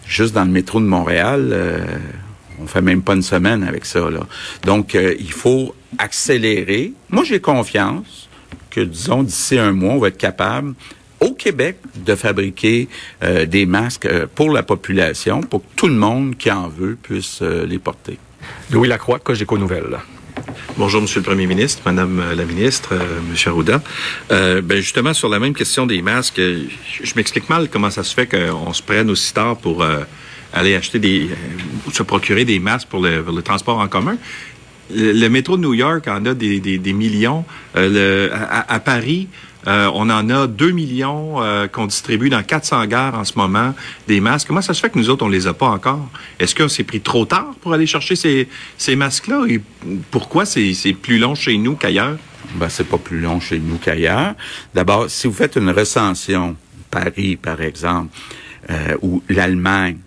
Juste 0.06 0.34
dans 0.34 0.44
le 0.44 0.52
métro 0.52 0.80
de 0.80 0.86
Montréal, 0.86 1.56
on 2.62 2.68
fait 2.68 2.82
même 2.82 3.02
pas 3.02 3.14
une 3.14 3.22
semaine 3.22 3.64
avec 3.64 3.86
ça. 3.86 4.10
Là. 4.10 4.22
Donc, 4.66 4.96
il 4.96 5.32
faut 5.32 5.74
accélérer. 5.98 6.94
Moi, 7.10 7.24
j'ai 7.24 7.40
confiance 7.40 8.30
que, 8.72 8.82
disons, 8.82 9.22
d'ici 9.22 9.60
un 9.60 9.74
mois, 9.74 9.94
on 9.94 10.00
va 10.00 10.08
être 10.08 10.18
capable 10.18 10.74
au 11.22 11.34
Québec 11.34 11.78
de 11.96 12.16
fabriquer 12.16 12.90
euh, 13.24 13.46
des 13.46 13.66
masques 13.66 14.08
euh, 14.08 14.26
pour 14.34 14.52
la 14.52 14.64
population, 14.64 15.42
pour 15.42 15.62
que 15.62 15.68
tout 15.76 15.88
le 15.88 15.94
monde 15.94 16.36
qui 16.36 16.52
en 16.52 16.68
veut 16.68 16.98
puisse 17.02 17.40
euh, 17.44 17.66
les 17.66 17.78
porter. 17.78 18.18
Louis 18.72 18.88
Lacroix, 18.88 19.20
Cogeco 19.20 19.58
Nouvelles. 19.58 20.00
Bonjour, 20.78 21.02
Monsieur 21.02 21.20
le 21.20 21.26
Premier 21.26 21.46
ministre, 21.46 21.84
Madame 21.86 22.24
la 22.36 22.46
ministre, 22.46 22.96
Monsieur 23.30 23.52
Arruda. 23.52 23.82
ben 24.30 24.78
justement, 24.78 25.14
sur 25.14 25.30
la 25.30 25.38
même 25.40 25.54
question 25.54 25.86
des 25.86 26.02
masques, 26.02 26.40
je 26.40 27.14
m'explique 27.16 27.50
mal 27.50 27.70
comment 27.70 27.92
ça 27.92 28.04
se 28.04 28.16
fait 28.16 28.26
qu'on 28.26 28.74
se 28.74 28.82
prenne 28.82 29.10
aussi 29.12 29.34
tard 29.34 29.58
pour 29.58 29.86
aller 30.54 30.76
acheter 30.76 31.00
des, 31.00 31.30
se 31.92 32.02
procurer 32.02 32.46
des 32.46 32.60
masques 32.60 32.88
pour 32.88 33.02
le, 33.02 33.22
pour 33.22 33.36
le 33.36 33.42
transport 33.42 33.78
en 33.78 33.88
commun 33.88 34.18
le, 34.94 35.28
métro 35.30 35.58
de 35.58 35.62
New 35.62 35.74
York 35.74 36.08
en 36.08 36.26
a 36.26 36.34
des, 36.34 36.94
millions. 36.94 37.46
Euh, 37.76 38.30
à, 38.68 38.80
Paris, 38.80 39.28
euh, 39.68 39.90
on 39.94 40.10
en 40.10 40.30
a 40.30 40.48
2 40.48 40.72
millions 40.72 41.42
euh, 41.42 41.68
qu'on 41.68 41.86
distribue 41.86 42.30
dans 42.30 42.44
400 42.44 42.86
gares 42.86 43.16
en 43.16 43.24
ce 43.24 43.38
moment, 43.38 43.74
des 44.08 44.20
masques. 44.20 44.48
Comment 44.48 44.62
ça 44.62 44.74
se 44.74 44.82
fait 44.82 44.90
que 44.90 44.98
nous 44.98 45.10
autres, 45.10 45.26
on 45.26 45.30
les 45.30 45.48
a 45.48 45.54
pas 45.54 45.68
encore? 45.68 46.10
Est-ce 46.40 46.56
qu'on 46.56 46.70
s'est 46.70 46.84
pris 46.84 47.02
trop 47.02 47.26
tard 47.26 47.54
pour 47.62 47.74
aller 47.74 47.86
chercher 47.86 48.16
ces, 48.16 48.48
ces 48.78 48.96
masques-là? 48.96 49.46
Et 49.48 49.62
pourquoi 50.10 50.46
c'est 50.46 50.74
plus 51.00 51.18
long 51.18 51.36
chez 51.36 51.58
nous 51.58 51.76
qu'ailleurs? 51.76 52.18
Ben, 52.56 52.70
c'est 52.70 52.88
pas 52.88 52.98
plus 52.98 53.20
long 53.20 53.40
chez 53.40 53.60
nous 53.60 53.78
qu'ailleurs. 53.78 54.34
D'abord, 54.74 55.10
si 55.10 55.28
vous 55.28 55.34
faites 55.34 55.56
une 55.56 55.70
recension, 55.70 56.56
Paris, 56.90 57.38
par 57.38 57.62
exemple, 57.62 58.10
ou 59.02 59.22
l'Allemagne, 59.28 59.98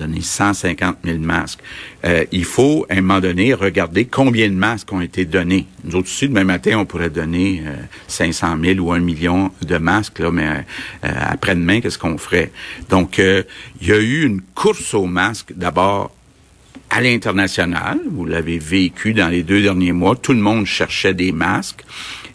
donné 0.00 0.20
150 0.20 0.98
000 1.04 1.18
masques. 1.18 1.60
Euh, 2.04 2.24
il 2.32 2.44
faut, 2.44 2.86
à 2.88 2.94
un 2.94 3.00
moment 3.02 3.20
donné, 3.20 3.54
regarder 3.54 4.06
combien 4.06 4.48
de 4.48 4.54
masques 4.54 4.92
ont 4.92 5.00
été 5.00 5.24
donnés. 5.24 5.66
Nous 5.84 5.96
autres 5.96 6.08
aussi, 6.08 6.28
demain 6.28 6.44
matin, 6.44 6.78
on 6.78 6.86
pourrait 6.86 7.10
donner 7.10 7.62
500 8.08 8.56
euh, 8.58 8.74
000 8.74 8.86
ou 8.86 8.92
1 8.92 9.00
million 9.00 9.50
de 9.62 9.76
masques, 9.78 10.18
là, 10.18 10.30
mais 10.30 10.48
euh, 10.48 11.08
après-demain, 11.20 11.80
qu'est-ce 11.80 11.98
qu'on 11.98 12.18
ferait? 12.18 12.50
Donc, 12.88 13.18
il 13.18 13.88
y 13.88 13.92
a 13.92 13.98
eu 13.98 14.24
une 14.24 14.40
course 14.54 14.94
aux 14.94 15.06
masques, 15.06 15.52
d'abord 15.54 16.10
à 16.90 17.00
l'international. 17.00 18.00
Vous 18.10 18.24
l'avez 18.24 18.58
vécu 18.58 19.14
dans 19.14 19.28
les 19.28 19.42
deux 19.42 19.62
derniers 19.62 19.92
mois. 19.92 20.16
Tout 20.16 20.32
le 20.32 20.40
monde 20.40 20.66
cherchait 20.66 21.14
des 21.14 21.30
masques. 21.30 21.84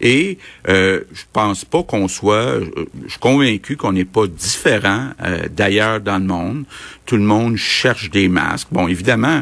Et 0.01 0.37
euh, 0.67 1.01
je 1.13 1.23
pense 1.31 1.65
pas 1.65 1.83
qu'on 1.83 2.07
soit, 2.07 2.59
je 3.05 3.09
suis 3.09 3.19
convaincu 3.19 3.77
qu'on 3.77 3.93
n'est 3.93 4.05
pas 4.05 4.27
différent 4.27 5.09
euh, 5.23 5.47
d'ailleurs 5.49 5.99
dans 6.01 6.17
le 6.17 6.25
monde. 6.25 6.63
Tout 7.05 7.17
le 7.17 7.23
monde 7.23 7.57
cherche 7.57 8.09
des 8.09 8.27
masques. 8.27 8.67
Bon, 8.71 8.87
évidemment, 8.87 9.41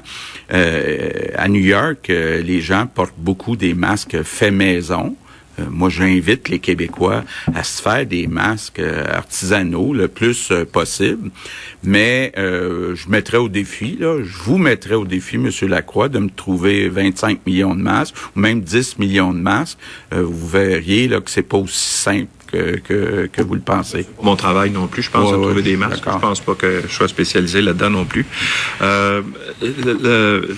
euh, 0.53 1.10
à 1.36 1.48
New 1.48 1.62
York, 1.62 2.10
euh, 2.10 2.41
les 2.41 2.62
gens 2.62 2.88
portent 2.88 3.13
beaucoup 3.17 3.55
des 3.55 3.74
masques 3.74 4.22
faits 4.24 4.53
maison. 4.53 5.15
Euh, 5.60 5.63
moi, 5.69 5.89
j'invite 5.89 6.50
les 6.50 6.60
Québécois 6.60 7.24
à 7.53 7.63
se 7.63 7.81
faire 7.81 8.05
des 8.05 8.27
masques 8.27 8.79
euh, 8.79 9.05
artisanaux 9.13 9.93
le 9.93 10.07
plus 10.07 10.50
euh, 10.51 10.65
possible. 10.65 11.29
Mais 11.83 12.31
je 12.36 13.10
mettrai 13.10 13.38
au 13.38 13.50
défi, 13.50 13.98
là, 14.00 14.19
je 14.24 14.38
vous 14.43 14.57
mettrai 14.57 14.95
au 14.95 15.05
défi, 15.05 15.38
Monsieur 15.38 15.67
Lacroix, 15.67 16.07
de 16.10 16.19
me 16.19 16.29
trouver 16.29 16.88
25 16.88 17.45
millions 17.45 17.75
de 17.75 17.81
masques 17.81 18.15
ou 18.36 18.39
même 18.39 18.62
10 18.62 18.98
millions 19.00 19.33
de 19.33 19.39
masques. 19.39 19.77
vous 20.12 20.48
verriez 20.48 21.07
là, 21.07 21.19
que 21.19 21.29
c'est 21.29 21.41
pas 21.41 21.57
aussi 21.57 21.77
simple 21.93 22.27
que, 22.48 22.77
que, 22.77 23.25
que, 23.31 23.41
vous 23.41 23.55
le 23.55 23.62
pensez. 23.62 24.05
Mon 24.22 24.36
travail 24.36 24.69
non 24.69 24.88
plus, 24.88 25.01
je 25.01 25.10
pense 25.12 25.24
Ouais, 25.29 25.33
à 25.33 25.41
trouver 25.41 25.55
ouais, 25.55 25.62
des 25.63 25.75
masques. 25.75 26.03
Je 26.05 26.19
pense 26.19 26.39
pas 26.39 26.53
que 26.55 26.83
je 26.88 26.93
sois 26.93 27.07
spécialisé 27.07 27.62
là-dedans 27.62 27.89
non 27.89 28.05
plus. 28.05 28.25
Euh, 28.81 29.22
le- 29.62 29.98
le- 30.01 30.57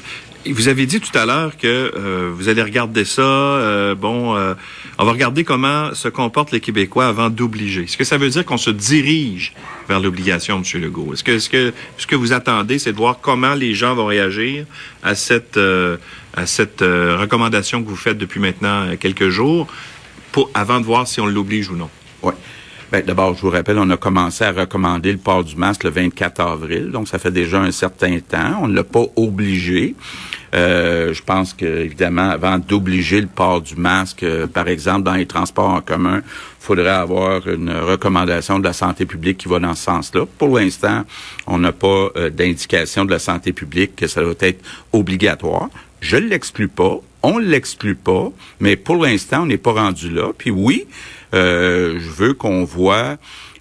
vous 0.51 0.67
avez 0.67 0.85
dit 0.85 0.99
tout 0.99 1.17
à 1.17 1.25
l'heure 1.25 1.57
que 1.57 1.67
euh, 1.95 2.31
vous 2.33 2.49
allez 2.49 2.61
regarder 2.61 3.05
ça. 3.05 3.21
euh, 3.21 3.95
bon, 3.95 4.35
euh, 4.35 4.53
on 4.97 5.05
va 5.05 5.11
regarder 5.11 5.43
comment 5.43 5.93
se 5.93 6.07
comportent 6.07 6.51
les 6.51 6.59
Québécois 6.59 7.07
avant 7.07 7.29
d'obliger. 7.29 7.83
Est-ce 7.83 7.97
que 7.97 8.03
ça 8.03 8.17
veut 8.17 8.29
dire 8.29 8.45
qu'on 8.45 8.57
se 8.57 8.69
dirige 8.69 9.53
vers 9.89 9.99
l'obligation, 9.99 10.61
M. 10.61 10.81
Legault? 10.81 11.13
Est-ce 11.13 11.23
que, 11.23 11.39
ce 11.39 11.49
que 11.49 11.73
ce 11.97 12.07
que 12.07 12.15
vous 12.15 12.33
attendez, 12.33 12.79
c'est 12.79 12.91
de 12.91 12.97
voir 12.97 13.19
comment 13.21 13.55
les 13.55 13.73
gens 13.73 13.95
vont 13.95 14.05
réagir 14.05 14.65
à 15.03 15.15
cette 15.15 15.57
euh, 15.57 15.97
à 16.35 16.45
cette 16.45 16.81
euh, 16.81 17.17
recommandation 17.19 17.81
que 17.81 17.87
vous 17.87 17.95
faites 17.95 18.17
depuis 18.17 18.39
maintenant 18.39 18.87
euh, 18.87 18.95
quelques 18.97 19.29
jours, 19.29 19.67
pour, 20.31 20.49
avant 20.53 20.79
de 20.79 20.85
voir 20.85 21.07
si 21.07 21.21
on 21.21 21.25
l'oblige 21.25 21.69
ou 21.69 21.75
non? 21.77 21.89
Oui. 22.23 22.33
Ben, 22.91 23.03
D'abord, 23.03 23.35
je 23.35 23.41
vous 23.41 23.49
rappelle, 23.49 23.79
on 23.79 23.89
a 23.89 23.97
commencé 23.97 24.43
à 24.43 24.51
recommander 24.51 25.11
le 25.11 25.17
port 25.17 25.43
du 25.43 25.55
masque 25.55 25.83
le 25.83 25.89
24 25.89 26.39
avril, 26.39 26.91
donc 26.91 27.07
ça 27.07 27.17
fait 27.17 27.31
déjà 27.31 27.59
un 27.59 27.71
certain 27.71 28.19
temps. 28.19 28.59
On 28.61 28.67
ne 28.67 28.75
l'a 28.75 28.83
pas 28.83 29.05
obligé. 29.15 29.95
Euh, 30.53 31.11
je 31.13 31.23
pense 31.23 31.53
que, 31.53 31.65
évidemment, 31.65 32.29
avant 32.29 32.59
d'obliger 32.59 33.19
le 33.19 33.27
port 33.27 33.61
du 33.61 33.75
masque, 33.75 34.23
euh, 34.23 34.45
par 34.47 34.67
exemple, 34.67 35.03
dans 35.03 35.15
les 35.15 35.25
transports 35.25 35.69
en 35.69 35.81
commun, 35.81 36.21
faudrait 36.59 36.89
avoir 36.89 37.47
une 37.47 37.71
recommandation 37.71 38.59
de 38.59 38.63
la 38.63 38.73
santé 38.73 39.05
publique 39.05 39.37
qui 39.37 39.47
va 39.47 39.59
dans 39.59 39.75
ce 39.75 39.83
sens-là. 39.83 40.25
Pour 40.37 40.57
l'instant, 40.57 41.03
on 41.47 41.57
n'a 41.57 41.71
pas 41.71 42.09
euh, 42.15 42.29
d'indication 42.29 43.03
de 43.03 43.11
la 43.11 43.19
santé 43.19 43.51
publique 43.51 43.95
que 43.95 44.07
ça 44.07 44.21
doit 44.21 44.33
être 44.39 44.63
obligatoire. 44.93 45.69
Je 46.01 46.17
ne 46.17 46.27
l'exclus 46.27 46.67
pas. 46.67 46.99
On 47.23 47.39
ne 47.39 47.45
l'exclut 47.45 47.95
pas, 47.95 48.31
mais 48.59 48.75
pour 48.75 49.03
l'instant, 49.03 49.41
on 49.41 49.45
n'est 49.47 49.57
pas 49.57 49.73
rendu 49.73 50.11
là. 50.11 50.31
Puis 50.37 50.51
oui, 50.51 50.85
euh, 51.35 51.99
je 51.99 52.09
veux 52.09 52.33
qu'on 52.33 52.63
voit, 52.63 53.17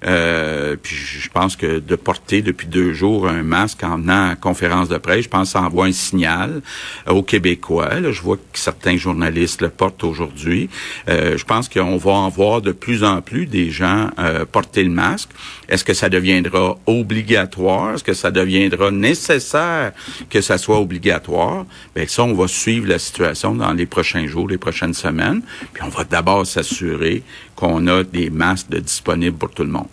euh, 0.07 0.77
puis 0.81 0.95
je 0.95 1.29
pense 1.31 1.57
que 1.57 1.79
de 1.79 1.97
porter 1.97 2.43
depuis 2.43 2.67
deux 2.67 2.93
jours 2.93 3.27
un 3.27 3.43
masque 3.43 3.83
en 3.83 3.97
venant 3.97 4.31
à 4.31 4.37
conférence 4.37 4.89
de 4.89 4.99
presse, 4.99 5.25
je 5.25 5.29
pense 5.29 5.49
que 5.49 5.53
ça 5.53 5.63
envoie 5.63 5.87
un 5.87 5.93
signal 5.93 6.61
aux 7.09 7.23
Québécois. 7.23 7.91
Je 8.13 8.21
vois 8.21 8.37
que 8.37 8.43
certains 8.59 8.97
journalistes 8.97 9.63
le 9.63 9.71
portent 9.71 10.05
aujourd'hui. 10.05 10.69
Euh, 11.09 11.37
je 11.37 11.45
pense 11.45 11.69
qu'on 11.69 11.97
va 11.97 12.11
en 12.13 12.29
voir 12.29 12.61
de 12.61 12.73
plus 12.73 13.03
en 13.03 13.23
plus 13.23 13.47
des 13.47 13.71
gens 13.71 14.11
porter 14.53 14.85
le 14.85 14.91
masque. 14.91 15.31
Est-ce 15.69 15.85
que 15.85 15.95
ça 15.95 16.09
deviendra 16.09 16.77
obligatoire? 16.87 17.95
Est-ce 17.95 18.05
que 18.05 18.15
ça 18.15 18.31
deviendra 18.31 18.91
nécessaire 18.91 19.93
que 20.29 20.41
ça 20.41 20.59
soit 20.59 20.79
obligatoire? 20.79 21.67
Bien, 21.95 22.05
ça, 22.07 22.25
on 22.25 22.35
va 22.35 22.49
suivre 22.49 22.89
la 22.89 22.99
situation 22.99 23.55
dans 23.55 23.73
les 23.73 23.87
prochains 23.87 24.27
jours, 24.27 24.49
les 24.49 24.59
prochaines 24.59 24.95
semaines. 24.95 25.43
Puis 25.73 25.83
on 25.83 25.89
va 25.89 26.05
d'abord 26.05 26.47
s'assurer 26.47 27.23
qu'on 27.55 27.87
a 27.87 28.03
des 28.05 28.31
masques 28.31 28.75
disponibles 28.75 29.37
pour 29.37 29.51
tout 29.51 29.65
le 29.65 29.71
monde. 29.71 29.89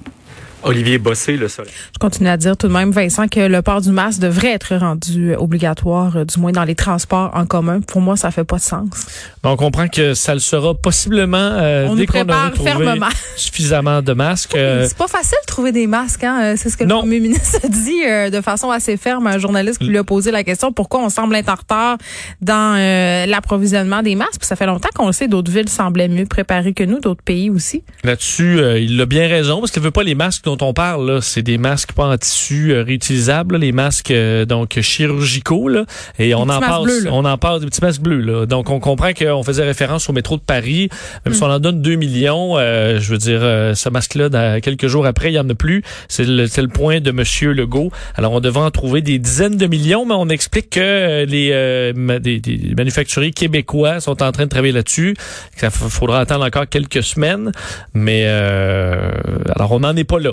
Olivier 0.63 0.97
Bossé, 0.97 1.37
le 1.37 1.47
soleil. 1.47 1.71
Je 1.93 1.99
continue 1.99 2.29
à 2.29 2.37
dire 2.37 2.55
tout 2.55 2.67
de 2.67 2.73
même, 2.73 2.91
Vincent, 2.91 3.27
que 3.27 3.39
le 3.39 3.61
port 3.61 3.81
du 3.81 3.89
masque 3.91 4.19
devrait 4.19 4.51
être 4.51 4.75
rendu 4.75 5.33
obligatoire, 5.35 6.15
euh, 6.17 6.25
du 6.25 6.39
moins 6.39 6.51
dans 6.51 6.63
les 6.63 6.75
transports 6.75 7.31
en 7.33 7.45
commun. 7.45 7.81
Pour 7.81 8.01
moi, 8.01 8.15
ça 8.15 8.31
fait 8.31 8.43
pas 8.43 8.57
de 8.57 8.61
sens. 8.61 8.89
On 9.43 9.55
comprend 9.55 9.87
que 9.87 10.13
ça 10.13 10.33
le 10.33 10.39
sera 10.39 10.75
possiblement 10.75 11.37
euh, 11.37 11.87
On 11.89 11.95
dès 11.95 12.05
qu'on 12.05 12.17
aura 12.17 12.25
prépare 12.25 12.51
trouvé 12.53 12.71
fermement. 12.71 13.09
suffisamment 13.37 14.01
de 14.01 14.13
masques. 14.13 14.55
euh, 14.55 14.85
C'est 14.87 14.97
pas 14.97 15.07
facile 15.07 15.37
de 15.41 15.47
trouver 15.47 15.71
des 15.71 15.87
masques, 15.87 16.23
hein? 16.23 16.39
Euh, 16.43 16.53
C'est 16.57 16.69
ce 16.69 16.77
que 16.77 16.83
Non. 16.83 16.97
le 16.97 17.01
premier 17.01 17.19
ministre 17.19 17.59
a 17.63 17.67
dit 17.67 18.03
euh, 18.05 18.29
de 18.29 18.41
façon 18.41 18.69
assez 18.69 18.97
ferme 18.97 19.27
à 19.27 19.31
un 19.31 19.37
journaliste 19.39 19.79
qui 19.79 19.85
lui 19.87 19.97
a 19.97 20.03
posé 20.03 20.31
la 20.31 20.43
question 20.43 20.71
pourquoi 20.71 21.01
on 21.03 21.09
semble 21.09 21.35
être 21.35 21.49
en 21.49 21.55
retard 21.55 21.97
dans 22.41 22.75
euh, 22.77 23.25
l'approvisionnement 23.25 24.03
des 24.03 24.15
masques? 24.15 24.39
Puis 24.39 24.47
ça 24.47 24.55
fait 24.55 24.65
longtemps 24.65 24.89
qu'on 24.95 25.07
le 25.07 25.13
sait, 25.13 25.27
d'autres 25.27 25.51
villes 25.51 25.69
semblaient 25.69 26.07
mieux 26.07 26.25
préparées 26.25 26.73
que 26.73 26.83
nous, 26.83 26.99
d'autres 26.99 27.23
pays 27.23 27.49
aussi. 27.49 27.83
Là-dessus, 28.03 28.59
euh, 28.59 28.79
il 28.79 28.99
a 29.01 29.05
bien 29.05 29.27
raison 29.27 29.59
parce 29.59 29.71
qu'il 29.71 29.81
veut 29.81 29.91
pas 29.91 30.03
les 30.03 30.15
masques 30.15 30.43
dont 30.55 30.65
on 30.67 30.73
parle. 30.73 31.09
Là, 31.09 31.21
c'est 31.21 31.41
des 31.41 31.57
masques 31.57 31.93
pas 31.93 32.05
en 32.05 32.17
tissu 32.17 32.71
euh, 32.71 32.83
réutilisables, 32.83 33.55
là, 33.55 33.59
les 33.59 33.71
masques 33.71 34.11
euh, 34.11 34.45
donc 34.45 34.79
chirurgicaux. 34.81 35.67
Là, 35.69 35.85
et 36.19 36.33
on 36.35 36.41
en 36.49 36.59
bleus, 36.83 37.03
là. 37.05 37.09
on 37.13 37.25
en 37.25 37.37
parle 37.37 37.59
des 37.61 37.65
petits 37.67 37.81
masques 37.81 38.01
bleus. 38.01 38.21
Là. 38.21 38.45
Donc 38.45 38.69
on 38.69 38.79
comprend 38.79 39.13
qu'on 39.13 39.43
faisait 39.43 39.63
référence 39.63 40.09
au 40.09 40.13
métro 40.13 40.35
de 40.37 40.41
Paris. 40.41 40.89
Même 41.25 41.33
Mm. 41.33 41.37
si 41.37 41.43
on 41.43 41.47
en 41.47 41.59
donne 41.59 41.81
2 41.81 41.95
millions, 41.95 42.57
euh, 42.57 42.99
je 42.99 43.11
veux 43.11 43.17
dire, 43.17 43.39
euh, 43.41 43.73
ce 43.75 43.89
masque-là, 43.89 44.29
dans- 44.29 44.59
quelques 44.61 44.87
jours 44.87 45.05
après, 45.05 45.31
il 45.31 45.35
y 45.35 45.39
en 45.39 45.49
a 45.49 45.55
plus. 45.55 45.83
C'est 46.07 46.25
le, 46.25 46.45
le 46.45 46.67
point 46.67 46.99
de 46.99 47.11
Monsieur 47.11 47.53
Legault. 47.53 47.91
Alors 48.15 48.31
on 48.33 48.39
devrait 48.39 48.63
en 48.65 48.71
trouver 48.71 49.01
des 49.01 49.19
dizaines 49.19 49.57
de 49.57 49.67
millions, 49.67 50.05
mais 50.05 50.15
on 50.15 50.29
explique 50.29 50.69
que 50.71 51.25
les 51.25 51.49
euh, 51.53 51.93
ma- 51.95 52.19
des, 52.19 52.39
des 52.39 52.73
manufacturiers 52.77 53.31
québécois 53.31 53.99
sont 53.99 54.21
en 54.23 54.31
train 54.31 54.43
de 54.45 54.49
travailler 54.49 54.73
là-dessus. 54.73 55.15
Ça 55.55 55.69
faudra 55.69 56.19
attendre 56.19 56.45
encore 56.45 56.67
quelques 56.69 57.03
semaines, 57.03 57.51
mais 57.93 58.23
euh, 58.25 59.11
alors 59.55 59.71
on 59.71 59.79
n'en 59.79 59.95
est 59.95 60.03
pas 60.03 60.19
là. 60.19 60.31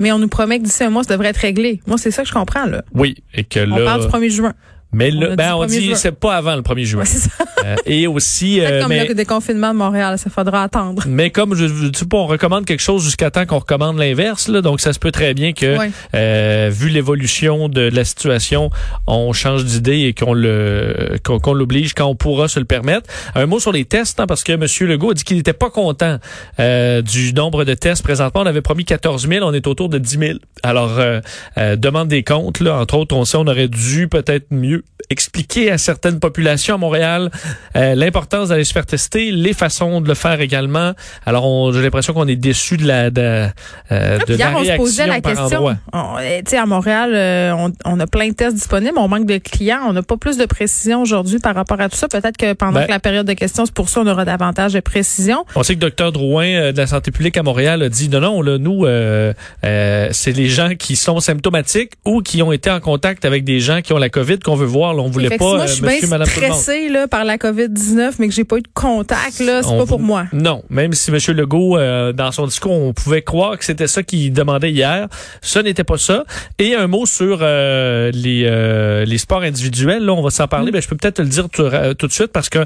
Mais 0.00 0.10
on 0.12 0.18
nous 0.18 0.28
promet 0.28 0.58
que 0.58 0.64
d'ici 0.64 0.82
un 0.82 0.90
mois, 0.90 1.04
ça 1.04 1.12
devrait 1.14 1.28
être 1.28 1.36
réglé. 1.36 1.80
Moi, 1.86 1.98
c'est 1.98 2.10
ça 2.10 2.22
que 2.22 2.28
je 2.28 2.32
comprends, 2.34 2.66
là. 2.66 2.82
Oui, 2.94 3.16
et 3.34 3.44
que 3.44 3.60
On 3.70 3.76
là, 3.76 3.84
parle 3.84 4.00
du 4.02 4.08
1er 4.08 4.30
juin. 4.30 4.54
Mais 4.92 5.10
on 5.14 5.34
ben 5.34 5.54
on 5.54 5.64
1er 5.66 5.68
dit 5.78 5.92
c'est 5.96 6.12
pas 6.18 6.36
avant 6.36 6.56
le 6.56 6.62
1er 6.62 6.84
juin. 6.84 7.02
Ouais. 7.02 7.64
Euh, 7.64 7.76
et 7.86 8.06
aussi, 8.06 8.60
euh, 8.64 8.80
comme 8.80 8.88
mais, 8.88 9.06
le 9.06 9.14
déconfinement 9.14 9.72
de 9.72 9.78
Montréal, 9.78 10.18
ça 10.18 10.30
faudra 10.30 10.62
attendre. 10.64 11.02
mais 11.06 11.30
comme 11.30 11.54
je, 11.54 11.68
je- 11.68 11.88
tu 11.88 11.98
sais 12.00 12.06
pas, 12.06 12.16
on 12.18 12.26
recommande 12.26 12.64
quelque 12.64 12.80
chose 12.80 13.04
jusqu'à 13.04 13.30
temps 13.30 13.46
qu'on 13.46 13.58
recommande 13.58 13.98
l'inverse, 13.98 14.48
là, 14.48 14.62
donc 14.62 14.80
ça 14.80 14.92
se 14.92 14.98
peut 14.98 15.12
très 15.12 15.34
bien 15.34 15.52
que, 15.52 15.78
Ouais. 15.78 15.90
euh, 16.14 16.70
vu 16.72 16.88
l'évolution 16.88 17.68
de 17.68 17.82
la 17.82 18.04
situation, 18.04 18.70
on 19.06 19.32
change 19.32 19.64
d'idée 19.64 20.00
et 20.00 20.14
qu'on 20.14 20.34
le 20.34 21.16
qu'on 21.24 21.52
l'oblige 21.54 21.94
quand 21.94 22.06
on 22.06 22.14
pourra 22.16 22.48
se 22.48 22.58
le 22.58 22.64
permettre. 22.64 23.08
Un 23.34 23.46
mot 23.46 23.60
sur 23.60 23.72
les 23.72 23.84
tests, 23.84 24.20
hein, 24.20 24.26
parce 24.26 24.42
que 24.44 24.52
M. 24.52 24.66
Legault 24.88 25.10
a 25.10 25.14
dit 25.14 25.24
qu'il 25.24 25.36
n'était 25.36 25.52
pas 25.52 25.70
content 25.70 26.18
euh, 26.58 27.02
du 27.02 27.32
nombre 27.32 27.64
de 27.64 27.74
tests. 27.74 28.02
Présentement, 28.02 28.40
on 28.42 28.46
avait 28.46 28.60
promis 28.62 28.84
14 28.84 29.28
000, 29.28 29.46
on 29.46 29.52
est 29.52 29.66
autour 29.66 29.88
de 29.88 29.98
10 29.98 30.18
000. 30.18 30.38
Alors, 30.62 30.98
euh, 30.98 31.20
euh, 31.58 31.76
demande 31.76 32.08
des 32.08 32.22
comptes, 32.22 32.60
là, 32.60 32.74
entre 32.76 32.96
autres, 32.96 33.14
on 33.14 33.24
sait 33.24 33.36
on 33.36 33.46
aurait 33.46 33.68
dû 33.68 34.08
peut-être 34.08 34.46
mieux 34.50 34.79
expliquer 35.08 35.70
à 35.72 35.78
certaines 35.78 36.20
populations 36.20 36.76
à 36.76 36.78
Montréal 36.78 37.30
euh, 37.76 37.94
l'importance 37.96 38.50
d'aller 38.50 38.62
se 38.64 38.72
faire 38.72 38.86
tester, 38.86 39.32
les 39.32 39.52
façons 39.54 40.00
de 40.00 40.06
le 40.08 40.14
faire 40.14 40.40
également. 40.40 40.92
Alors, 41.26 41.72
j'ai 41.72 41.82
l'impression 41.82 42.12
qu'on 42.12 42.28
est 42.28 42.36
déçu 42.36 42.76
de 42.76 42.86
la 42.86 43.10
de, 43.10 43.48
euh, 43.90 44.18
de 44.28 44.34
Hier, 44.36 44.52
la 44.52 44.58
on 44.58 44.64
se 44.64 44.76
posait 44.76 45.06
la 45.06 45.20
question. 45.20 45.66
On- 45.92 46.16
Tu 46.18 46.50
sais, 46.50 46.58
à 46.58 46.66
Montréal, 46.66 47.12
euh, 47.14 47.52
on, 47.56 47.72
on 47.84 47.98
a 47.98 48.06
plein 48.06 48.28
de 48.28 48.34
tests 48.34 48.54
disponibles, 48.54 48.98
on 48.98 49.08
manque 49.08 49.26
de 49.26 49.38
clients, 49.38 49.80
on 49.88 49.92
n'a 49.92 50.02
pas 50.02 50.16
plus 50.16 50.36
de 50.36 50.46
précision 50.46 51.02
aujourd'hui 51.02 51.38
par 51.40 51.54
rapport 51.56 51.80
à 51.80 51.88
tout 51.88 51.96
ça. 51.96 52.06
Peut-être 52.08 52.36
que 52.36 52.52
pendant 52.52 52.74
Ben- 52.80 52.86
que 52.86 52.90
la 52.90 53.00
période 53.00 53.26
de 53.26 53.32
questions, 53.32 53.66
c'est 53.66 53.74
pour 53.74 53.88
ça 53.88 54.00
on 54.02 54.06
aura 54.06 54.24
davantage 54.24 54.74
de 54.74 54.80
précision. 54.80 55.44
On 55.56 55.62
sait 55.64 55.74
que 55.76 55.84
Dr 55.88 56.12
Drouin 56.12 56.46
euh, 56.46 56.72
de 56.72 56.78
la 56.78 56.86
santé 56.86 57.10
publique 57.10 57.36
à 57.36 57.42
Montréal 57.42 57.82
a 57.82 57.88
dit 57.88 58.08
non 58.08 58.20
non 58.20 58.42
là 58.42 58.58
nous 58.58 58.84
euh, 58.86 59.32
euh, 59.64 60.08
c'est 60.12 60.32
les 60.32 60.48
gens 60.48 60.74
qui 60.78 60.94
sont 60.96 61.18
symptomatiques 61.20 61.92
ou 62.04 62.22
qui 62.22 62.42
ont 62.42 62.52
été 62.52 62.70
en 62.70 62.80
contact 62.80 63.24
avec 63.24 63.44
des 63.44 63.60
gens 63.60 63.80
qui 63.82 63.92
ont 63.92 63.98
la 63.98 64.08
Covid 64.08 64.38
qu'on 64.38 64.54
veut 64.56 64.66
voir. 64.70 64.94
Là, 64.94 65.02
on 65.02 65.10
voulait 65.10 65.36
pas 65.36 65.44
moi, 65.44 65.60
euh, 65.60 65.66
je 65.66 65.72
suis 65.74 65.82
bien 65.82 66.24
stressée 66.24 66.88
là, 66.88 67.06
par 67.08 67.24
la 67.24 67.36
COVID-19, 67.36 68.12
mais 68.18 68.28
que 68.28 68.34
j'ai 68.34 68.44
pas 68.44 68.56
eu 68.56 68.62
de 68.62 68.68
contact, 68.74 69.40
là, 69.40 69.62
c'est 69.62 69.76
pas 69.76 69.86
pour 69.86 70.00
moi. 70.00 70.24
Non, 70.32 70.62
même 70.70 70.92
si 70.92 71.10
M. 71.10 71.18
Legault, 71.36 71.76
euh, 71.76 72.12
dans 72.12 72.32
son 72.32 72.46
discours, 72.46 72.72
on 72.72 72.92
pouvait 72.92 73.22
croire 73.22 73.58
que 73.58 73.64
c'était 73.64 73.86
ça 73.86 74.02
qu'il 74.02 74.32
demandait 74.32 74.70
hier, 74.70 75.08
ce 75.42 75.58
n'était 75.58 75.84
pas 75.84 75.98
ça. 75.98 76.24
Et 76.58 76.74
un 76.74 76.86
mot 76.86 77.06
sur 77.06 77.38
euh, 77.42 78.10
les, 78.12 78.44
euh, 78.46 79.04
les 79.04 79.18
sports 79.18 79.42
individuels. 79.42 80.04
Là, 80.04 80.12
on 80.12 80.22
va 80.22 80.30
s'en 80.30 80.44
Mm. 80.44 80.48
parler. 80.48 80.72
Ben, 80.72 80.80
je 80.82 80.88
peux 80.88 80.96
peut-être 80.96 81.16
te 81.16 81.22
le 81.22 81.28
dire 81.28 81.48
tout, 81.50 81.64
tout 81.98 82.06
de 82.06 82.12
suite 82.12 82.28
parce 82.32 82.48
que 82.48 82.64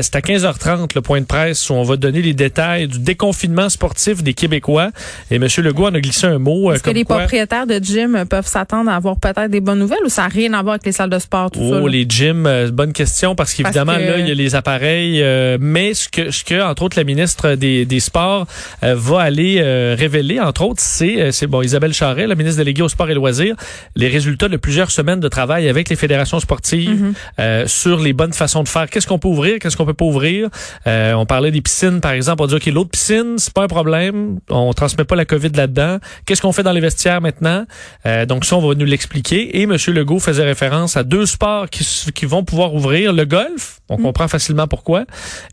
c'est 0.00 0.16
à 0.16 0.20
15h30 0.20 0.94
le 0.94 1.00
point 1.00 1.20
de 1.20 1.26
presse 1.26 1.68
où 1.70 1.74
on 1.74 1.82
va 1.82 1.96
donner 1.96 2.22
les 2.22 2.34
détails 2.34 2.86
du 2.88 2.98
déconfinement 2.98 3.68
sportif 3.68 4.22
des 4.22 4.34
Québécois. 4.34 4.90
Et 5.30 5.36
M. 5.36 5.46
Legault 5.58 5.86
en 5.86 5.94
a 5.94 6.00
glissé 6.00 6.26
un 6.26 6.38
mot. 6.38 6.72
Est-ce 6.72 6.82
que 6.82 6.90
les 6.90 7.04
quoi- 7.04 7.18
propriétaires 7.20 7.66
de 7.66 7.78
gym 7.82 8.24
peuvent 8.28 8.46
s'attendre 8.46 8.90
à 8.90 8.96
avoir 8.96 9.16
peut-être 9.18 9.48
des 9.50 9.60
bonnes 9.60 9.78
nouvelles 9.78 10.04
ou 10.04 10.08
ça 10.08 10.22
n'a 10.22 10.28
rien 10.28 10.52
à 10.52 10.62
voir 10.62 10.74
avec 10.74 10.86
les 10.86 10.92
salles 10.92 11.10
de 11.10 11.18
sport? 11.18 11.43
Sport, 11.48 11.50
tout 11.62 11.70
ça. 11.70 11.80
Oh, 11.82 11.88
les 11.88 12.06
gyms, 12.08 12.46
euh, 12.46 12.70
bonne 12.70 12.92
question 12.92 13.34
parce 13.34 13.54
qu'évidemment 13.54 13.94
que- 13.96 14.00
là 14.00 14.18
il 14.18 14.28
y 14.28 14.30
a 14.30 14.34
les 14.34 14.54
appareils, 14.54 15.22
euh, 15.22 15.58
mais 15.60 15.94
ce 15.94 16.08
que 16.08 16.30
ce 16.30 16.44
que 16.44 16.62
entre 16.62 16.82
autres 16.82 16.96
la 16.98 17.04
ministre 17.04 17.54
des, 17.54 17.84
des 17.86 18.00
Sports 18.00 18.46
euh, 18.82 18.94
va 18.96 19.20
aller 19.20 19.58
euh, 19.60 19.94
révéler 19.98 20.40
entre 20.40 20.62
autres 20.62 20.80
c'est 20.82 21.20
euh, 21.20 21.30
c'est 21.32 21.46
bon 21.46 21.62
Isabelle 21.62 21.92
Charret, 21.92 22.26
la 22.26 22.34
ministre 22.34 22.58
déléguée 22.58 22.82
au 22.82 22.88
sport 22.88 23.10
et 23.10 23.14
loisirs, 23.14 23.56
les 23.96 24.08
résultats 24.08 24.48
de 24.48 24.56
plusieurs 24.56 24.90
semaines 24.90 25.20
de 25.20 25.28
travail 25.28 25.68
avec 25.68 25.88
les 25.88 25.96
fédérations 25.96 26.40
sportives 26.40 26.64
Mm-hmm. 26.74 27.12
euh, 27.40 27.66
sur 27.66 28.00
les 28.00 28.12
bonnes 28.12 28.32
façons 28.32 28.62
de 28.62 28.68
faire. 28.68 28.88
Qu'est-ce 28.88 29.06
qu'on 29.06 29.18
peut 29.18 29.28
ouvrir, 29.28 29.58
qu'est-ce 29.58 29.76
qu'on 29.76 29.84
peut 29.86 29.94
pas 29.94 30.04
ouvrir? 30.04 30.48
Euh, 30.86 31.12
on 31.14 31.26
parlait 31.26 31.50
des 31.50 31.60
piscines 31.60 32.00
par 32.00 32.12
exemple, 32.12 32.42
on 32.42 32.46
dit 32.46 32.54
ok 32.54 32.66
l'autre 32.66 32.90
piscine 32.90 33.34
c'est 33.38 33.52
pas 33.52 33.62
un 33.64 33.68
problème, 33.68 34.38
on 34.50 34.72
transmet 34.72 35.04
pas 35.04 35.16
la 35.16 35.24
Covid 35.24 35.50
là-dedans. 35.54 35.98
Qu'est-ce 36.26 36.42
qu'on 36.42 36.52
fait 36.52 36.62
dans 36.62 36.72
les 36.72 36.80
vestiaires 36.80 37.20
maintenant? 37.20 37.64
Euh, 38.06 38.26
Donc 38.26 38.44
ça 38.44 38.56
on 38.56 38.66
va 38.66 38.74
nous 38.74 38.84
l'expliquer. 38.86 39.60
Et 39.60 39.66
Monsieur 39.66 39.92
Legault 39.92 40.18
faisait 40.20 40.44
référence 40.44 40.96
à 40.96 41.02
deux 41.04 41.26
sports 41.34 41.68
qui, 41.68 42.26
vont 42.26 42.44
pouvoir 42.44 42.74
ouvrir 42.74 43.12
le 43.12 43.24
golf, 43.24 43.80
on 43.88 43.98
comprend 43.98 44.28
facilement 44.28 44.66
pourquoi, 44.66 45.04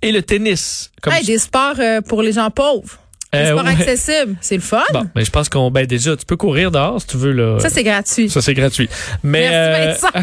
et 0.02 0.12
le 0.12 0.22
tennis. 0.22 0.92
Comme 1.02 1.14
Hey, 1.14 1.26
des 1.26 1.38
sports 1.38 1.80
euh, 1.80 2.02
pour 2.02 2.22
les 2.22 2.34
gens 2.34 2.50
pauvres. 2.50 3.01
Euh, 3.34 3.52
sports 3.52 3.64
ouais. 3.66 3.72
accessibles. 3.72 4.36
C'est 4.42 4.56
le 4.56 4.62
fun. 4.62 4.84
Bon, 4.92 5.06
mais 5.16 5.24
je 5.24 5.32
pense 5.32 5.48
qu'on 5.48 5.72
ben 5.72 5.86
déjà 5.86 6.18
tu 6.18 6.26
peux 6.26 6.36
courir 6.36 6.70
dehors 6.70 7.00
si 7.00 7.08
tu 7.08 7.18
veux 7.18 7.32
là. 7.32 7.60
Ça, 7.60 7.70
c'est 7.70 7.84
gratuit. 7.84 8.30
Ça, 8.30 8.42
c'est 8.42 8.54
gratuit. 8.54 8.90
Mais 9.24 9.50
Merci, 9.50 10.06
euh, 10.16 10.22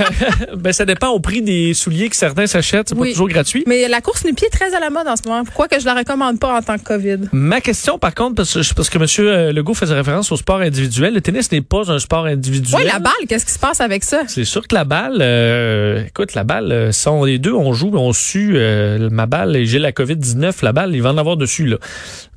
ben, 0.56 0.72
ça 0.72 0.84
dépend 0.84 1.08
au 1.08 1.20
prix 1.20 1.40
des 1.40 1.72
souliers 1.72 2.10
que 2.10 2.16
certains 2.16 2.46
s'achètent. 2.46 2.90
C'est 2.90 2.94
Oui. 2.96 3.08
pas 3.08 3.12
toujours 3.12 3.28
gratuit. 3.28 3.64
Mais 3.66 3.88
la 3.88 4.00
course 4.02 4.24
nu-pied 4.24 4.48
est 4.48 4.54
très 4.56 4.74
à 4.74 4.80
la 4.80 4.90
mode 4.90 5.08
en 5.08 5.16
ce 5.16 5.26
moment. 5.26 5.44
Pourquoi 5.44 5.68
que 5.68 5.80
je 5.80 5.86
la 5.86 5.94
recommande 5.94 6.38
pas 6.38 6.54
en 6.58 6.60
tant 6.62 6.76
que 6.76 6.84
COVID? 6.84 7.28
Ma 7.32 7.60
question, 7.62 7.98
par 7.98 8.14
contre, 8.14 8.34
parce 8.36 8.52
que, 8.52 8.74
parce 8.74 8.90
que 8.90 8.98
M. 8.98 9.54
Legault 9.54 9.74
faisait 9.74 9.94
référence 9.94 10.30
au 10.30 10.36
sport 10.36 10.58
individuel, 10.60 11.14
le 11.14 11.20
tennis 11.22 11.50
n'est 11.50 11.62
pas 11.62 11.90
un 11.90 11.98
sport 11.98 12.26
individuel. 12.26 12.82
Oui, 12.82 12.86
la 12.86 12.98
balle, 12.98 13.12
qu'est-ce 13.28 13.46
qui 13.46 13.52
se 13.52 13.58
passe 13.58 13.80
avec 13.80 14.04
ça? 14.04 14.22
C'est 14.26 14.44
sûr 14.44 14.68
que 14.68 14.74
la 14.74 14.84
balle, 14.84 15.18
euh, 15.20 16.04
écoute, 16.06 16.34
la 16.34 16.44
balle, 16.44 16.70
euh, 16.72 16.92
sont 16.92 17.24
les 17.24 17.38
deux, 17.38 17.52
on 17.54 17.72
joue, 17.72 17.90
on 17.94 18.12
sue 18.12 18.52
euh, 18.56 19.08
ma 19.10 19.24
balle 19.26 19.56
et 19.56 19.64
j'ai 19.64 19.78
la 19.78 19.92
COVID-19, 19.92 20.52
la 20.62 20.72
balle, 20.72 20.94
il 20.94 21.00
va 21.02 21.10
en 21.12 21.18
avoir 21.18 21.36
dessus, 21.38 21.66
là. 21.66 21.78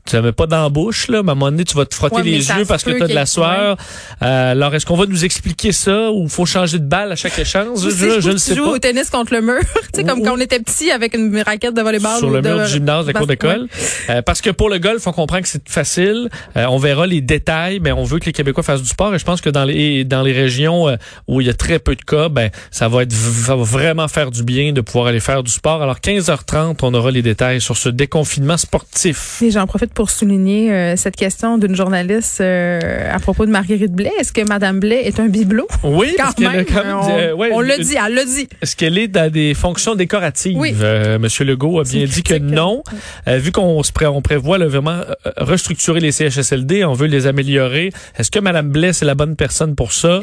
Tu 0.06 0.16
la 0.16 0.22
mets 0.24 0.32
pas 0.32 0.48
dans 0.48 0.64
la 0.64 0.70
bouche, 0.70 1.08
là, 1.10 1.22
mais 1.22 1.30
à 1.30 1.32
un 1.34 1.36
moment 1.36 1.52
donné, 1.52 1.64
tu 1.64 1.76
vas 1.78 1.86
te 1.86 1.94
frotter 1.94 2.16
Ouais, 2.18 2.24
les 2.24 2.48
yeux 2.50 2.66
parce 2.68 2.84
que 2.84 2.90
tu 2.92 3.04
as 3.04 3.08
de 3.08 3.14
la 3.14 3.26
sueur. 3.28 3.78
Euh, 4.24 4.52
alors, 4.52 4.74
est-ce 4.74 4.86
qu'on 4.86 4.98
va 4.98 5.06
nous 5.06 5.24
expliquer 5.26 5.72
ça 5.72 6.12
ou 6.12 6.28
faut 6.28 6.46
changer 6.46 6.80
de 6.80 6.86
balle 6.86 7.12
à 7.12 7.16
chaque 7.16 7.38
échange? 7.38 7.80
Je, 7.84 7.90
je, 7.90 8.20
faut 8.22 8.30
ne 8.34 8.38
sais 8.38 8.56
joues 8.56 8.66
pas. 8.66 8.72
au 8.72 8.80
tennis 8.80 9.10
contre 9.12 9.34
le 9.34 9.42
mur. 9.42 9.60
tu 9.94 10.00
sais, 10.00 10.04
comme 10.04 10.24
quand 10.24 10.34
on 10.36 10.40
était 10.40 10.60
petit 10.60 10.90
avec 10.92 11.14
une 11.16 11.40
raquette 11.42 11.76
de 11.76 11.82
volleyball. 11.82 12.18
sur 12.18 12.30
le 12.32 12.42
de- 12.42 12.50
mur 12.50 12.66
du 12.66 12.72
gymnase 12.72 13.06
de 13.06 13.12
la 13.12 13.18
cour 13.20 13.28
d'école. 13.28 13.68
Euh, 14.10 14.22
parce 14.24 14.42
que 14.42 14.50
pour 14.50 14.70
le 14.70 14.80
golf, 14.80 15.06
on 15.06 15.12
comprend 15.12 15.40
que 15.42 15.48
c'est 15.48 15.70
facile. 15.70 16.30
Euh, 16.58 16.66
on 16.70 16.78
verra 16.78 17.06
les 17.06 17.22
détails, 17.22 17.80
mais 17.80 17.92
on 17.92 18.04
veut 18.04 18.18
que 18.20 18.26
les 18.26 18.34
Québécois 18.34 18.64
fassent 18.64 18.82
du 18.82 18.90
sport. 18.90 19.14
Et 19.14 19.20
je 19.20 19.26
pense 19.26 19.40
que 19.42 19.50
dans 19.52 19.66
les 19.66 20.04
dans 20.04 20.24
les 20.24 20.34
régions 20.34 20.90
euh, 20.90 20.96
où 21.28 21.42
il 21.42 21.48
y 21.48 21.50
a 21.50 21.54
très 21.54 21.78
peu 21.80 21.96
de 21.96 22.02
cas, 22.02 22.28
ben 22.30 22.50
ça 22.72 22.88
va 22.88 23.04
être 23.04 23.12
ça 23.14 23.56
va 23.56 23.64
vraiment 23.64 24.08
faire 24.08 24.32
du 24.32 24.44
bien 24.44 24.74
de 24.74 24.82
pouvoir 24.82 25.08
aller 25.08 25.20
faire 25.20 25.44
du 25.44 25.52
sport. 25.52 25.82
Alors 25.84 25.98
15h30, 26.00 26.78
on 26.82 26.94
aura 26.96 27.12
les 27.12 27.22
détails 27.22 27.62
sur 27.62 27.78
ce 27.78 27.90
déconfinement 27.90 28.58
sportif. 28.58 29.42
Et 29.44 29.52
j'en 29.52 29.68
profite 29.68 29.91
pour 29.94 30.10
souligner 30.10 30.72
euh, 30.72 30.96
cette 30.96 31.16
question 31.16 31.58
d'une 31.58 31.76
journaliste 31.76 32.42
euh, 32.42 32.80
à 33.14 33.20
propos 33.20 33.46
de 33.46 33.52
Marguerite 33.52 33.92
Blais. 33.94 34.12
Est-ce 34.20 34.32
que 34.32 34.42
Madame 34.48 34.80
Blais 34.80 35.02
est 35.06 35.20
un 35.20 35.28
bibelot? 35.28 35.68
Oui, 35.84 36.14
Quand 36.18 36.24
parce 36.26 36.38
même, 36.40 36.66
quand 36.66 36.84
même 36.84 36.96
on, 36.98 37.06
dit, 37.06 37.12
euh, 37.12 37.34
ouais, 37.36 37.50
on 37.54 37.60
l'a 37.60 37.78
dit, 37.78 37.96
elle 38.06 38.14
l'a 38.14 38.26
dit. 38.26 38.48
Est-ce 38.62 38.76
qu'elle 38.76 38.98
est 38.98 39.08
dans 39.08 39.32
des 39.32 39.54
fonctions 39.54 39.96
décoratives? 39.96 40.58
Oui. 40.58 40.74
Monsieur 41.20 41.46
Legault 41.46 41.80
a 41.80 41.84
bien 41.84 42.06
dit 42.06 42.24
que 42.24 42.36
non. 42.38 42.84
Vu 43.28 43.52
qu'on 43.52 43.82
se 43.84 43.92
pré- 43.92 44.06
on 44.08 44.22
prévoit 44.22 44.58
là, 44.58 44.68
vraiment 44.68 45.02
restructurer 45.38 46.00
les 46.00 46.12
CHSLD, 46.12 46.84
on 46.86 46.94
veut 46.94 47.08
les 47.08 47.28
améliorer. 47.28 47.92
Est-ce 48.18 48.32
que 48.32 48.40
Madame 48.40 48.70
Blais 48.70 48.90
est 48.90 49.04
la 49.04 49.16
bonne 49.16 49.36
personne 49.36 49.76
pour 49.76 49.92
ça? 49.94 50.20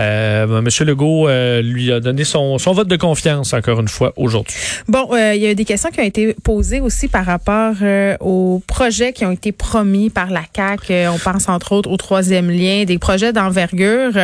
Euh, 0.00 0.60
Monsieur 0.62 0.84
Legault 0.84 1.28
lui 1.62 1.92
a 1.92 2.00
donné 2.00 2.24
son, 2.24 2.58
son 2.58 2.72
vote 2.72 2.88
de 2.88 2.96
confiance 2.96 3.52
encore 3.52 3.80
une 3.80 3.88
fois 3.88 4.12
aujourd'hui. 4.16 4.56
Bon, 4.88 5.08
il 5.16 5.38
y 5.40 5.46
a 5.46 5.54
des 5.54 5.64
questions 5.64 5.90
qui 5.90 6.00
ont 6.00 6.04
été 6.04 6.34
posées 6.42 6.80
aussi 6.80 7.08
par 7.08 7.24
rapport 7.24 7.74
euh, 7.82 8.16
aux 8.20 8.62
qui 9.12 9.24
ont 9.24 9.30
été 9.30 9.52
promis 9.52 10.10
par 10.10 10.30
la 10.30 10.42
CAC. 10.42 10.90
Euh, 10.90 11.08
on 11.08 11.18
pense 11.18 11.48
entre 11.48 11.72
autres 11.72 11.90
au 11.90 11.96
troisième 11.96 12.50
lien, 12.50 12.84
des 12.84 12.98
projets 12.98 13.32
d'envergure. 13.32 14.16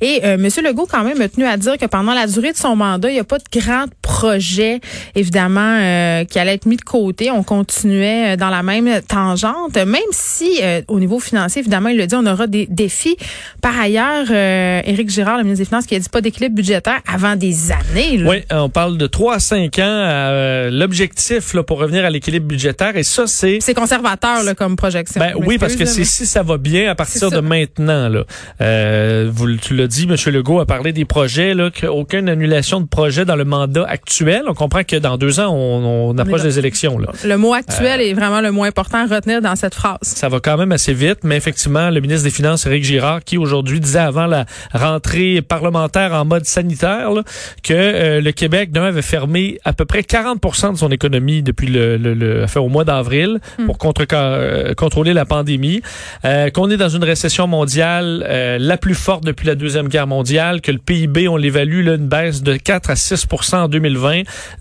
Et 0.00 0.20
euh, 0.24 0.34
M. 0.34 0.48
Legault 0.64 0.86
quand 0.90 1.04
même 1.04 1.20
a 1.20 1.28
tenu 1.28 1.44
à 1.44 1.56
dire 1.56 1.76
que 1.78 1.86
pendant 1.86 2.14
la 2.14 2.26
durée 2.26 2.52
de 2.52 2.56
son 2.56 2.76
mandat, 2.76 3.10
il 3.10 3.14
n'y 3.14 3.20
a 3.20 3.24
pas 3.24 3.38
de 3.38 3.60
grands 3.60 3.86
projets, 4.20 4.80
évidemment, 5.14 5.78
euh, 5.80 6.24
qui 6.24 6.38
allaient 6.38 6.54
être 6.54 6.64
mis 6.66 6.76
de 6.76 6.82
côté. 6.82 7.30
On 7.30 7.42
continuait 7.42 8.32
euh, 8.32 8.36
dans 8.36 8.48
la 8.48 8.62
même 8.62 8.88
tangente, 9.06 9.74
même 9.76 10.10
si 10.12 10.60
euh, 10.62 10.80
au 10.88 10.98
niveau 11.00 11.20
financier, 11.20 11.60
évidemment, 11.60 11.90
il 11.90 11.98
le 11.98 12.06
dit, 12.06 12.14
on 12.14 12.24
aura 12.24 12.46
des 12.46 12.66
défis. 12.70 13.16
Par 13.60 13.78
ailleurs, 13.78 14.26
euh, 14.30 14.80
Éric 14.84 15.10
Girard, 15.10 15.36
le 15.36 15.44
ministre 15.44 15.62
des 15.64 15.68
Finances, 15.68 15.86
qui 15.86 15.94
a 15.94 15.98
dit 15.98 16.08
pas 16.08 16.20
d'équilibre 16.22 16.54
budgétaire 16.54 17.00
avant 17.12 17.36
des 17.36 17.72
années. 17.72 18.16
là. 18.18 18.30
Oui, 18.30 18.36
on 18.50 18.70
parle 18.70 18.96
de 18.96 19.06
3 19.06 19.34
à 19.34 19.38
5 19.38 19.78
ans. 19.78 19.82
euh, 19.84 20.70
L'objectif 20.70 21.52
là, 21.54 21.62
pour 21.62 21.78
revenir 21.78 22.04
à 22.06 22.10
l'équilibre 22.10 22.46
budgétaire, 22.46 22.96
et 22.96 23.02
ça, 23.02 23.26
c'est 23.26 23.58
C'est 23.60 23.74
conservateur 23.74 24.42
là, 24.44 24.54
comme 24.54 24.76
projection. 24.76 25.20
Ben 25.20 25.32
oui, 25.36 25.58
parce 25.58 25.76
que 25.76 25.84
c'est 25.84 26.04
si 26.04 26.24
ça 26.26 26.42
va 26.42 26.56
bien 26.56 26.90
à 26.90 26.94
partir 26.94 27.30
de 27.30 27.40
maintenant. 27.40 28.08
Là. 28.08 28.24
Euh, 28.62 29.28
vous, 29.32 29.56
tu 29.56 29.74
l'as 29.76 29.86
dit, 29.88 30.08
M. 30.08 30.16
Legault 30.32 30.60
a 30.60 30.66
parlé 30.66 30.92
des 30.92 31.04
projets, 31.04 31.52
là, 31.54 31.70
qu'aucune 31.70 32.28
annulation 32.28 32.80
de 32.80 32.86
projet 32.86 33.24
dans 33.24 33.36
le 33.36 33.44
mandat 33.44 33.84
actuel. 33.86 34.05
On 34.48 34.54
comprend 34.54 34.82
que 34.84 34.96
dans 34.96 35.16
deux 35.18 35.40
ans, 35.40 35.52
on, 35.54 36.10
on 36.10 36.18
approche 36.18 36.42
des 36.42 36.58
élections. 36.58 36.98
Là. 36.98 37.08
Le 37.24 37.36
mot 37.36 37.54
actuel 37.54 38.00
Euh, 38.00 38.04
est 38.04 38.14
vraiment 38.14 38.40
le 38.40 38.50
mot 38.52 38.64
important 38.64 38.98
à 38.98 39.14
retenir 39.14 39.40
dans 39.42 39.56
cette 39.56 39.74
phrase. 39.74 39.98
Ça 40.02 40.28
va 40.28 40.40
quand 40.40 40.56
même 40.56 40.72
assez 40.72 40.92
vite, 40.94 41.18
mais 41.24 41.36
effectivement, 41.36 41.90
le 41.90 42.00
ministre 42.00 42.24
des 42.24 42.30
Finances, 42.30 42.66
Éric 42.66 42.84
Girard, 42.84 43.22
qui 43.24 43.36
aujourd'hui 43.38 43.80
disait 43.80 43.98
avant 43.98 44.26
la 44.26 44.44
rentrée 44.72 45.42
parlementaire 45.42 46.12
en 46.12 46.24
mode 46.24 46.44
sanitaire, 46.44 47.10
là, 47.10 47.22
que 47.62 47.72
euh, 47.74 48.20
le 48.20 48.32
Québec, 48.32 48.70
d'un, 48.72 48.84
avait 48.84 49.02
fermé 49.02 49.58
à 49.64 49.72
peu 49.72 49.84
près 49.84 50.02
40 50.02 50.40
de 50.72 50.78
son 50.78 50.90
économie 50.90 51.42
depuis 51.42 51.66
le, 51.68 51.96
le, 51.96 52.14
le- 52.14 52.44
enfin, 52.44 52.60
au 52.60 52.68
mois 52.68 52.84
d'avril 52.84 53.38
pour 53.66 53.78
contre, 53.78 54.04
euh, 54.12 54.74
contrôler 54.74 55.12
la 55.14 55.24
pandémie, 55.24 55.82
qu'on 56.54 56.70
est 56.70 56.76
dans 56.76 56.88
une 56.88 57.04
récession 57.04 57.46
mondiale 57.46 58.24
la 58.60 58.76
plus 58.76 58.94
forte 58.94 59.24
depuis 59.24 59.46
la 59.46 59.54
Deuxième 59.54 59.88
Guerre 59.88 60.06
mondiale, 60.06 60.60
que 60.60 60.70
le 60.72 60.78
PIB, 60.78 61.28
on 61.28 61.36
l'évalue, 61.36 61.84
là, 61.84 61.94
une 61.94 62.08
baisse 62.08 62.42
de 62.42 62.56
4 62.56 62.90
à 62.90 62.96
6 62.96 63.26
en 63.52 63.68
2020, 63.68 63.95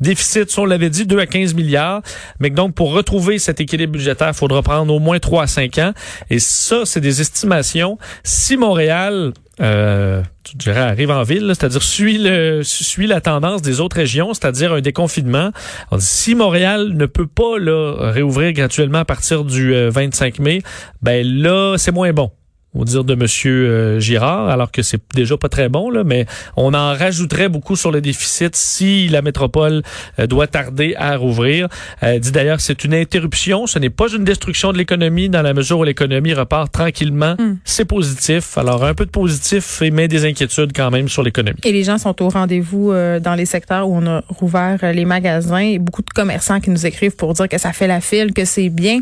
déficit, 0.02 0.54
on 0.58 0.65
l'avait 0.65 0.89
dit, 0.89 1.06
2 1.06 1.19
à 1.19 1.26
15 1.26 1.54
milliards, 1.54 2.02
mais 2.39 2.50
donc 2.50 2.74
pour 2.74 2.93
retrouver 2.93 3.39
cet 3.39 3.60
équilibre 3.60 3.93
budgétaire, 3.93 4.30
il 4.30 4.34
faudra 4.34 4.62
prendre 4.62 4.93
au 4.93 5.00
moins 5.00 5.19
3 5.19 5.43
à 5.43 5.48
5 5.48 5.78
ans. 5.80 5.93
Et 6.30 6.39
ça, 6.39 6.82
c'est 6.86 7.02
des 7.02 7.21
estimations. 7.21 7.98
Si 8.24 8.58
Montréal 8.58 9.34
euh, 9.62 10.21
tu 10.43 10.58
dirais 10.58 10.82
arrive 10.82 11.12
en 11.12 11.24
ville, 11.24 11.45
c'est-à-dire 11.48 11.82
suit 11.82 12.21
suit 12.63 13.08
la 13.08 13.21
tendance 13.21 13.62
des 13.62 13.80
autres 13.80 13.95
régions, 13.95 14.34
c'est-à-dire 14.34 14.74
un 14.74 14.82
déconfinement. 14.82 15.52
Si 15.98 16.36
Montréal 16.36 16.89
ne 16.93 17.06
peut 17.06 17.28
pas 17.28 17.58
là, 17.58 18.12
réouvrir 18.12 18.52
graduellement 18.52 19.00
à 19.00 19.06
partir 19.06 19.45
du 19.45 19.74
euh, 19.74 19.89
25 19.89 20.39
mai, 20.39 20.62
ben 21.02 21.26
là 21.26 21.78
c'est 21.78 21.93
moins 21.93 22.12
bon 22.12 22.32
au 22.76 22.86
dire 22.86 23.04
de 23.04 23.16
Monsieur 23.16 23.70
euh, 23.70 24.00
Girard, 24.00 24.50
alors 24.50 24.72
que 24.72 24.82
c'est 24.82 25.02
déjà 25.14 25.38
pas 25.38 25.50
très 25.50 25.70
bon, 25.70 25.90
là, 25.90 26.04
mais 26.04 26.26
on 26.58 26.74
en 26.74 26.94
rajouterait 26.94 27.50
beaucoup 27.50 27.76
sur 27.76 27.92
le 27.92 28.02
déficit 28.02 28.56
si 28.56 29.08
la 29.08 29.22
métropole 29.22 29.82
euh, 30.20 30.28
doit 30.28 30.48
tarder 30.48 30.94
à 30.98 31.16
rouvrir. 31.16 31.68
Euh, 32.04 32.20
dit 32.20 32.32
d'ailleurs, 32.32 32.60
c'est 32.60 32.84
une 32.84 32.94
interruption, 32.94 33.66
ce 33.66 33.80
n'est 33.80 33.90
pas 33.90 34.10
une 34.10 34.26
destruction 34.26 34.74
de 34.74 34.78
l'économie 34.78 35.30
dans 35.30 35.42
la 35.42 35.54
mesure 35.54 35.80
où 35.80 35.84
l'économie 35.84 36.34
repart 36.34 36.72
tranquillement. 36.72 37.36
Mm. 37.40 37.58
C'est 37.64 37.86
positif. 37.86 38.58
Alors 38.58 38.84
un 38.84 38.94
peu 38.94 39.06
de 39.06 39.12
positif, 39.12 39.82
mais 39.92 40.08
des 40.08 40.26
inquiétudes 40.26 40.72
quand 40.76 40.92
même 40.92 41.08
sur 41.08 41.24
l'économie. 41.24 41.60
Et 41.64 41.72
les 41.72 41.84
gens 41.84 41.98
sont 41.98 42.22
au 42.22 42.30
rendez-vous 42.30 42.92
dans 42.92 43.36
les 43.36 43.46
secteurs 43.46 43.88
où 43.88 43.96
on 43.96 44.06
a 44.08 44.24
rouvert 44.28 44.80
les 44.94 45.06
magasins. 45.06 45.58
Et 45.58 45.80
beaucoup 45.80 46.02
de 46.02 46.10
commerçants 46.10 46.60
qui 46.60 46.70
nous 46.70 46.86
écrivent 46.86 47.16
pour 47.16 47.34
dire 47.34 47.48
que 47.48 47.58
ça 47.58 47.72
fait 47.72 47.88
la 47.88 48.02
file, 48.02 48.34
que 48.34 48.46
c'est 48.46 48.70
bien, 48.70 49.00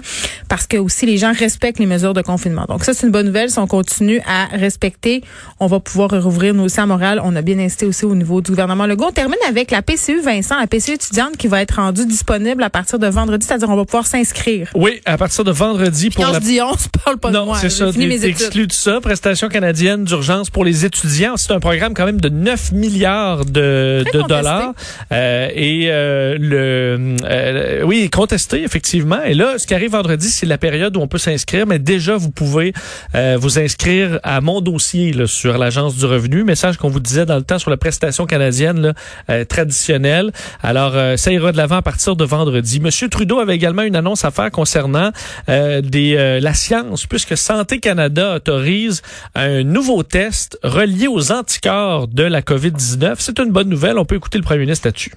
parce 0.48 0.68
que 0.68 0.78
aussi 0.78 1.06
les 1.06 1.18
gens 1.18 1.34
respectent 1.34 1.80
les 1.80 1.86
mesures 1.86 2.14
de 2.14 2.22
confinement. 2.22 2.66
Donc 2.68 2.84
ça, 2.84 2.94
c'est 2.94 3.06
une 3.08 3.12
bonne 3.12 3.28
nouvelle. 3.28 3.50
Si 3.50 3.60
on 3.63 3.67
continue 3.67 4.21
à 4.28 4.45
respecter, 4.45 5.23
on 5.60 5.67
va 5.67 5.80
pouvoir 5.80 6.10
rouvrir 6.10 6.54
nous 6.54 6.63
aussi 6.63 6.80
à 6.80 6.86
Montréal. 6.86 7.21
On 7.23 7.36
a 7.36 7.41
bien 7.41 7.58
insisté 7.60 7.86
aussi 7.86 8.06
au 8.06 8.15
niveau 8.15 8.41
du 8.41 8.52
gouvernement 8.52 8.86
Legault. 8.86 9.08
On 9.08 9.12
termine 9.12 9.39
avec 9.47 9.71
la 9.71 9.82
PCU 9.82 10.21
Vincent, 10.21 10.60
la 10.60 10.67
PCU 10.67 10.93
étudiante 10.93 11.38
qui 11.38 11.47
va 11.47 11.62
être 11.62 11.76
rendue 11.76 12.06
disponible 12.06 12.63
à 12.63 12.69
partir 12.69 12.99
de 12.99 13.08
vendredi, 13.08 13.45
c'est-à-dire 13.45 13.69
on 13.69 13.76
va 13.76 13.86
pouvoir 13.86 14.06
s'inscrire. 14.06 14.69
Oui, 14.76 15.02
à 15.06 15.17
partir 15.17 15.43
de 15.43 15.52
vendredi 15.52 16.10
pour 16.10 16.26
Quand 16.26 16.32
la 16.32 16.39
je 16.39 16.43
dis 16.43 16.62
on, 16.62 16.78
se 16.78 16.88
parle 17.04 17.17
pas 17.17 17.30
de 17.30 17.36
non, 17.36 17.45
moi. 17.45 17.58
c'est 17.60 17.69
ça. 17.69 17.88
exclu 17.88 18.67
de 18.67 18.73
ça. 18.73 18.99
Prestation 19.02 19.47
canadienne 19.47 20.04
d'urgence 20.04 20.49
pour 20.49 20.65
les 20.65 20.86
étudiants. 20.86 21.38
C'est 21.38 21.52
un 21.52 21.60
programme 21.60 21.93
quand 21.93 22.06
même 22.06 22.21
de 22.21 22.30
9 22.30 22.73
milliards 22.73 23.45
de, 23.45 24.04
de 24.13 24.28
dollars. 24.28 24.73
Euh, 25.12 25.49
et 25.56 25.88
euh, 25.89 26.38
le, 26.39 27.15
euh, 27.23 27.84
oui, 27.84 28.10
contesté 28.10 28.63
effectivement. 28.63 29.21
Et 29.23 29.34
là, 29.34 29.58
ce 29.58 29.67
qui 29.67 29.73
arrive 29.73 29.91
vendredi, 29.91 30.30
c'est 30.30 30.45
la 30.45 30.58
période 30.58 30.97
où 30.97 31.02
on 31.02 31.08
peut 31.08 31.17
s'inscrire, 31.17 31.67
mais 31.67 31.80
déjà 31.80 32.17
vous 32.17 32.32
pouvez 32.32 32.73
euh, 33.15 33.38
vous 33.39 33.53
vous 33.54 33.60
inscrire 33.60 34.20
à 34.24 34.42
mon 34.42 34.62
dossier 34.62 35.13
là, 35.13 35.28
sur 35.28 35.58
l'Agence 35.60 35.96
du 35.96 36.06
revenu. 36.06 36.44
Message 36.44 36.78
qu'on 36.78 36.89
vous 36.89 37.00
disait 37.00 37.26
dans 37.26 37.36
le 37.36 37.44
temps 37.44 37.60
sur 37.60 37.70
la 37.70 37.78
prestation 37.78 38.26
canadienne 38.26 38.82
là, 38.82 38.94
euh, 39.30 39.46
traditionnelle. 39.46 40.32
Alors, 40.63 40.94
euh, 40.96 41.18
ça 41.18 41.32
ira 41.32 41.52
de 41.52 41.58
l'avant 41.58 41.76
à 41.76 41.82
partir 41.84 42.16
de 42.16 42.26
vendredi. 42.26 42.80
Monsieur 42.80 43.10
Trudeau 43.10 43.39
avait 43.39 43.56
également 43.56 43.84
une 43.84 43.96
annonce 43.96 44.26
à 44.26 44.32
faire 44.32 44.50
concernant 44.50 45.12
euh, 45.50 45.82
des, 45.82 46.39
la 46.42 46.54
science, 46.56 47.06
puisque 47.06 47.38
Santé 47.38 47.80
Canada 47.80 48.36
autorise 48.36 49.02
un 49.36 49.63
nouveau 49.63 50.02
test 50.02 50.58
relié 50.63 51.08
aux 51.08 51.32
anticorps 51.32 52.08
de 52.08 52.24
la 52.24 52.42
COVID-19. 52.42 53.16
C'est 53.20 53.39
une 53.39 53.52
bonne 53.52 53.70
nouvelle. 53.70 54.00
On 54.00 54.06
peut 54.06 54.16
écouter 54.16 54.39
le 54.39 54.44
premier 54.44 54.62
ministre 54.62 54.88
là-dessus. 54.88 55.12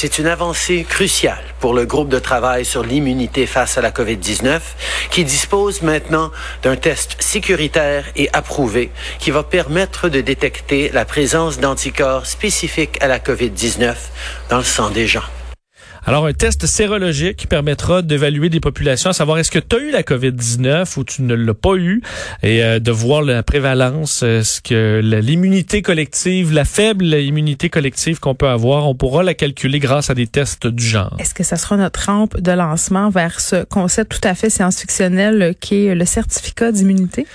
C'est 0.00 0.20
une 0.20 0.28
avancée 0.28 0.86
cruciale 0.88 1.42
pour 1.58 1.74
le 1.74 1.84
groupe 1.84 2.08
de 2.08 2.20
travail 2.20 2.64
sur 2.64 2.84
l'immunité 2.84 3.46
face 3.46 3.78
à 3.78 3.80
la 3.80 3.90
COVID-19 3.90 4.60
qui 5.10 5.24
dispose 5.24 5.82
maintenant 5.82 6.30
d'un 6.62 6.76
test 6.76 7.16
sécuritaire 7.18 8.04
et 8.14 8.30
approuvé 8.32 8.92
qui 9.18 9.32
va 9.32 9.42
permettre 9.42 10.08
de 10.08 10.20
détecter 10.20 10.88
la 10.90 11.04
présence 11.04 11.58
d'anticorps 11.58 12.26
spécifiques 12.26 12.96
à 13.02 13.08
la 13.08 13.18
COVID-19 13.18 13.96
dans 14.50 14.58
le 14.58 14.62
sang 14.62 14.90
des 14.90 15.08
gens. 15.08 15.37
Alors, 16.08 16.24
un 16.24 16.32
test 16.32 16.64
sérologique 16.64 17.36
qui 17.36 17.46
permettra 17.46 18.00
d'évaluer 18.00 18.48
des 18.48 18.60
populations, 18.60 19.10
à 19.10 19.12
savoir 19.12 19.36
est-ce 19.36 19.50
que 19.50 19.58
tu 19.58 19.76
as 19.76 19.78
eu 19.78 19.90
la 19.90 20.02
COVID-19 20.02 20.98
ou 20.98 21.04
tu 21.04 21.20
ne 21.20 21.34
l'as 21.34 21.52
pas 21.52 21.74
eu, 21.74 22.00
et 22.42 22.64
euh, 22.64 22.78
de 22.78 22.90
voir 22.90 23.20
la 23.20 23.42
prévalence, 23.42 24.22
euh, 24.22 24.42
ce 24.42 24.62
que 24.62 25.02
l'immunité 25.02 25.82
collective, 25.82 26.54
la 26.54 26.64
faible 26.64 27.04
immunité 27.04 27.68
collective 27.68 28.20
qu'on 28.20 28.34
peut 28.34 28.48
avoir, 28.48 28.88
on 28.88 28.94
pourra 28.94 29.22
la 29.22 29.34
calculer 29.34 29.80
grâce 29.80 30.08
à 30.08 30.14
des 30.14 30.26
tests 30.26 30.66
du 30.66 30.82
genre. 30.82 31.14
Est-ce 31.18 31.34
que 31.34 31.44
ça 31.44 31.56
sera 31.56 31.76
notre 31.76 32.06
rampe 32.06 32.40
de 32.40 32.52
lancement 32.52 33.10
vers 33.10 33.38
ce 33.38 33.64
concept 33.64 34.18
tout 34.18 34.26
à 34.26 34.34
fait 34.34 34.48
science-fictionnel 34.48 35.56
qui 35.60 35.88
est 35.88 35.94
le 35.94 36.06
certificat 36.06 36.72
d'immunité? 36.72 37.26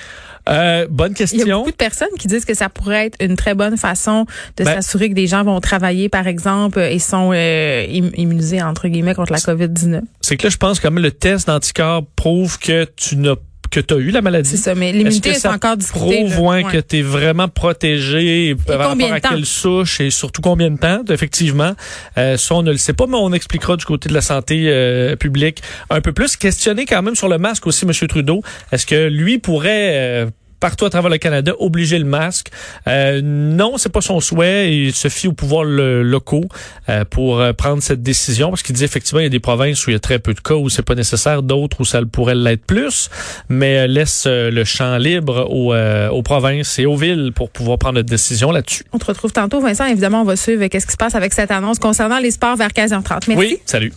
Euh, 0.49 0.87
bonne 0.89 1.13
question. 1.13 1.39
Il 1.39 1.47
y 1.47 1.51
a 1.51 1.55
beaucoup 1.57 1.71
de 1.71 1.75
personnes 1.75 2.09
qui 2.19 2.27
disent 2.27 2.45
que 2.45 2.53
ça 2.53 2.69
pourrait 2.69 3.07
être 3.07 3.17
une 3.21 3.35
très 3.35 3.55
bonne 3.55 3.77
façon 3.77 4.25
de 4.57 4.63
ben 4.63 4.75
s'assurer 4.75 5.09
que 5.09 5.15
des 5.15 5.27
gens 5.27 5.43
vont 5.43 5.59
travailler, 5.61 6.09
par 6.09 6.27
exemple, 6.27 6.79
et 6.79 6.99
sont 6.99 7.31
euh, 7.33 7.85
immunisés, 7.89 8.61
entre 8.61 8.87
guillemets, 8.87 9.15
contre 9.15 9.31
la 9.31 9.39
COVID-19. 9.39 10.01
C'est 10.21 10.37
que 10.37 10.43
là, 10.43 10.49
je 10.49 10.57
pense 10.57 10.79
que 10.79 10.87
le 10.87 11.11
test 11.11 11.47
d'anticorps 11.47 12.05
prouve 12.15 12.59
que 12.59 12.85
tu 12.95 13.15
n'as 13.15 13.35
que 13.73 13.79
tu 13.79 13.93
as 13.95 13.97
eu 13.97 14.11
la 14.11 14.21
maladie. 14.21 14.51
C'est 14.51 14.57
ça, 14.57 14.75
mais 14.75 14.91
l'immunité 14.91 15.29
est, 15.29 15.45
encore 15.47 15.77
discutée. 15.77 16.25
Prouve 16.25 16.39
ouais. 16.39 16.63
que 16.63 16.77
tu 16.77 16.99
es 16.99 17.01
vraiment 17.01 17.47
protégé 17.47 18.55
par 18.67 18.89
rapport 18.89 19.11
à 19.11 19.19
quelle 19.19 19.45
souche 19.45 19.99
et 19.99 20.11
surtout 20.11 20.41
combien 20.41 20.69
de 20.69 20.77
temps, 20.77 21.01
effectivement? 21.09 21.73
Euh, 22.17 22.37
ça, 22.37 22.55
on 22.55 22.61
ne 22.61 22.71
le 22.71 22.77
sait 22.77 22.93
pas, 22.93 23.07
mais 23.07 23.17
on 23.17 23.33
expliquera 23.33 23.75
du 23.75 23.85
côté 23.85 24.09
de 24.09 24.13
la 24.13 24.21
santé 24.21 24.65
euh, 24.67 25.15
publique 25.15 25.63
un 25.89 26.01
peu 26.01 26.13
plus. 26.13 26.37
Questionner 26.37 26.85
quand 26.85 27.01
même 27.01 27.15
sur 27.15 27.27
le 27.27 27.39
masque 27.39 27.65
aussi, 27.65 27.85
M. 27.85 27.91
Trudeau. 28.07 28.41
Est-ce 28.71 28.85
que 28.85 29.07
lui 29.07 29.39
pourrait... 29.39 30.27
Euh, 30.63 30.69
partout 30.73 30.85
à 30.85 30.89
travers 30.89 31.09
le 31.09 31.17
Canada, 31.17 31.53
obliger 31.59 31.99
le 31.99 32.05
masque. 32.05 32.47
Euh, 32.87 33.21
non, 33.23 33.77
c'est 33.77 33.91
pas 33.91 34.01
son 34.01 34.19
souhait. 34.19 34.73
Il 34.73 34.93
se 34.93 35.07
fie 35.07 35.27
au 35.27 35.33
pouvoir 35.33 35.63
locaux 35.65 36.45
euh, 36.89 37.03
pour 37.09 37.39
euh, 37.39 37.53
prendre 37.53 37.83
cette 37.83 38.01
décision 38.01 38.49
parce 38.49 38.63
qu'il 38.63 38.75
dit 38.75 38.83
effectivement 38.83 39.19
il 39.19 39.23
y 39.23 39.27
a 39.27 39.29
des 39.29 39.39
provinces 39.39 39.85
où 39.85 39.89
il 39.89 39.93
y 39.93 39.95
a 39.95 39.99
très 39.99 40.19
peu 40.19 40.33
de 40.33 40.39
cas 40.39 40.55
où 40.55 40.69
c'est 40.69 40.83
pas 40.83 40.95
nécessaire, 40.95 41.43
d'autres 41.43 41.81
où 41.81 41.85
ça 41.85 42.01
pourrait 42.09 42.35
l'être 42.35 42.65
plus, 42.65 43.09
mais 43.49 43.79
euh, 43.79 43.87
laisse 43.87 44.25
le 44.27 44.63
champ 44.63 44.97
libre 44.97 45.47
aux, 45.49 45.75
aux, 45.75 46.23
provinces 46.23 46.79
et 46.79 46.85
aux 46.85 46.95
villes 46.95 47.31
pour 47.35 47.49
pouvoir 47.49 47.77
prendre 47.77 47.99
une 47.99 48.05
décision 48.05 48.51
là-dessus. 48.51 48.85
On 48.93 48.97
te 48.97 49.05
retrouve 49.05 49.31
tantôt, 49.31 49.59
Vincent. 49.59 49.85
Évidemment, 49.85 50.21
on 50.21 50.25
va 50.25 50.35
suivre 50.35 50.65
qu'est-ce 50.67 50.85
qui 50.85 50.93
se 50.93 50.97
passe 50.97 51.15
avec 51.15 51.33
cette 51.33 51.51
annonce 51.51 51.79
concernant 51.79 52.19
les 52.19 52.31
sports 52.31 52.55
vers 52.55 52.69
15h30. 52.69 53.23
Merci. 53.27 53.35
Oui, 53.37 53.59
salut. 53.65 53.93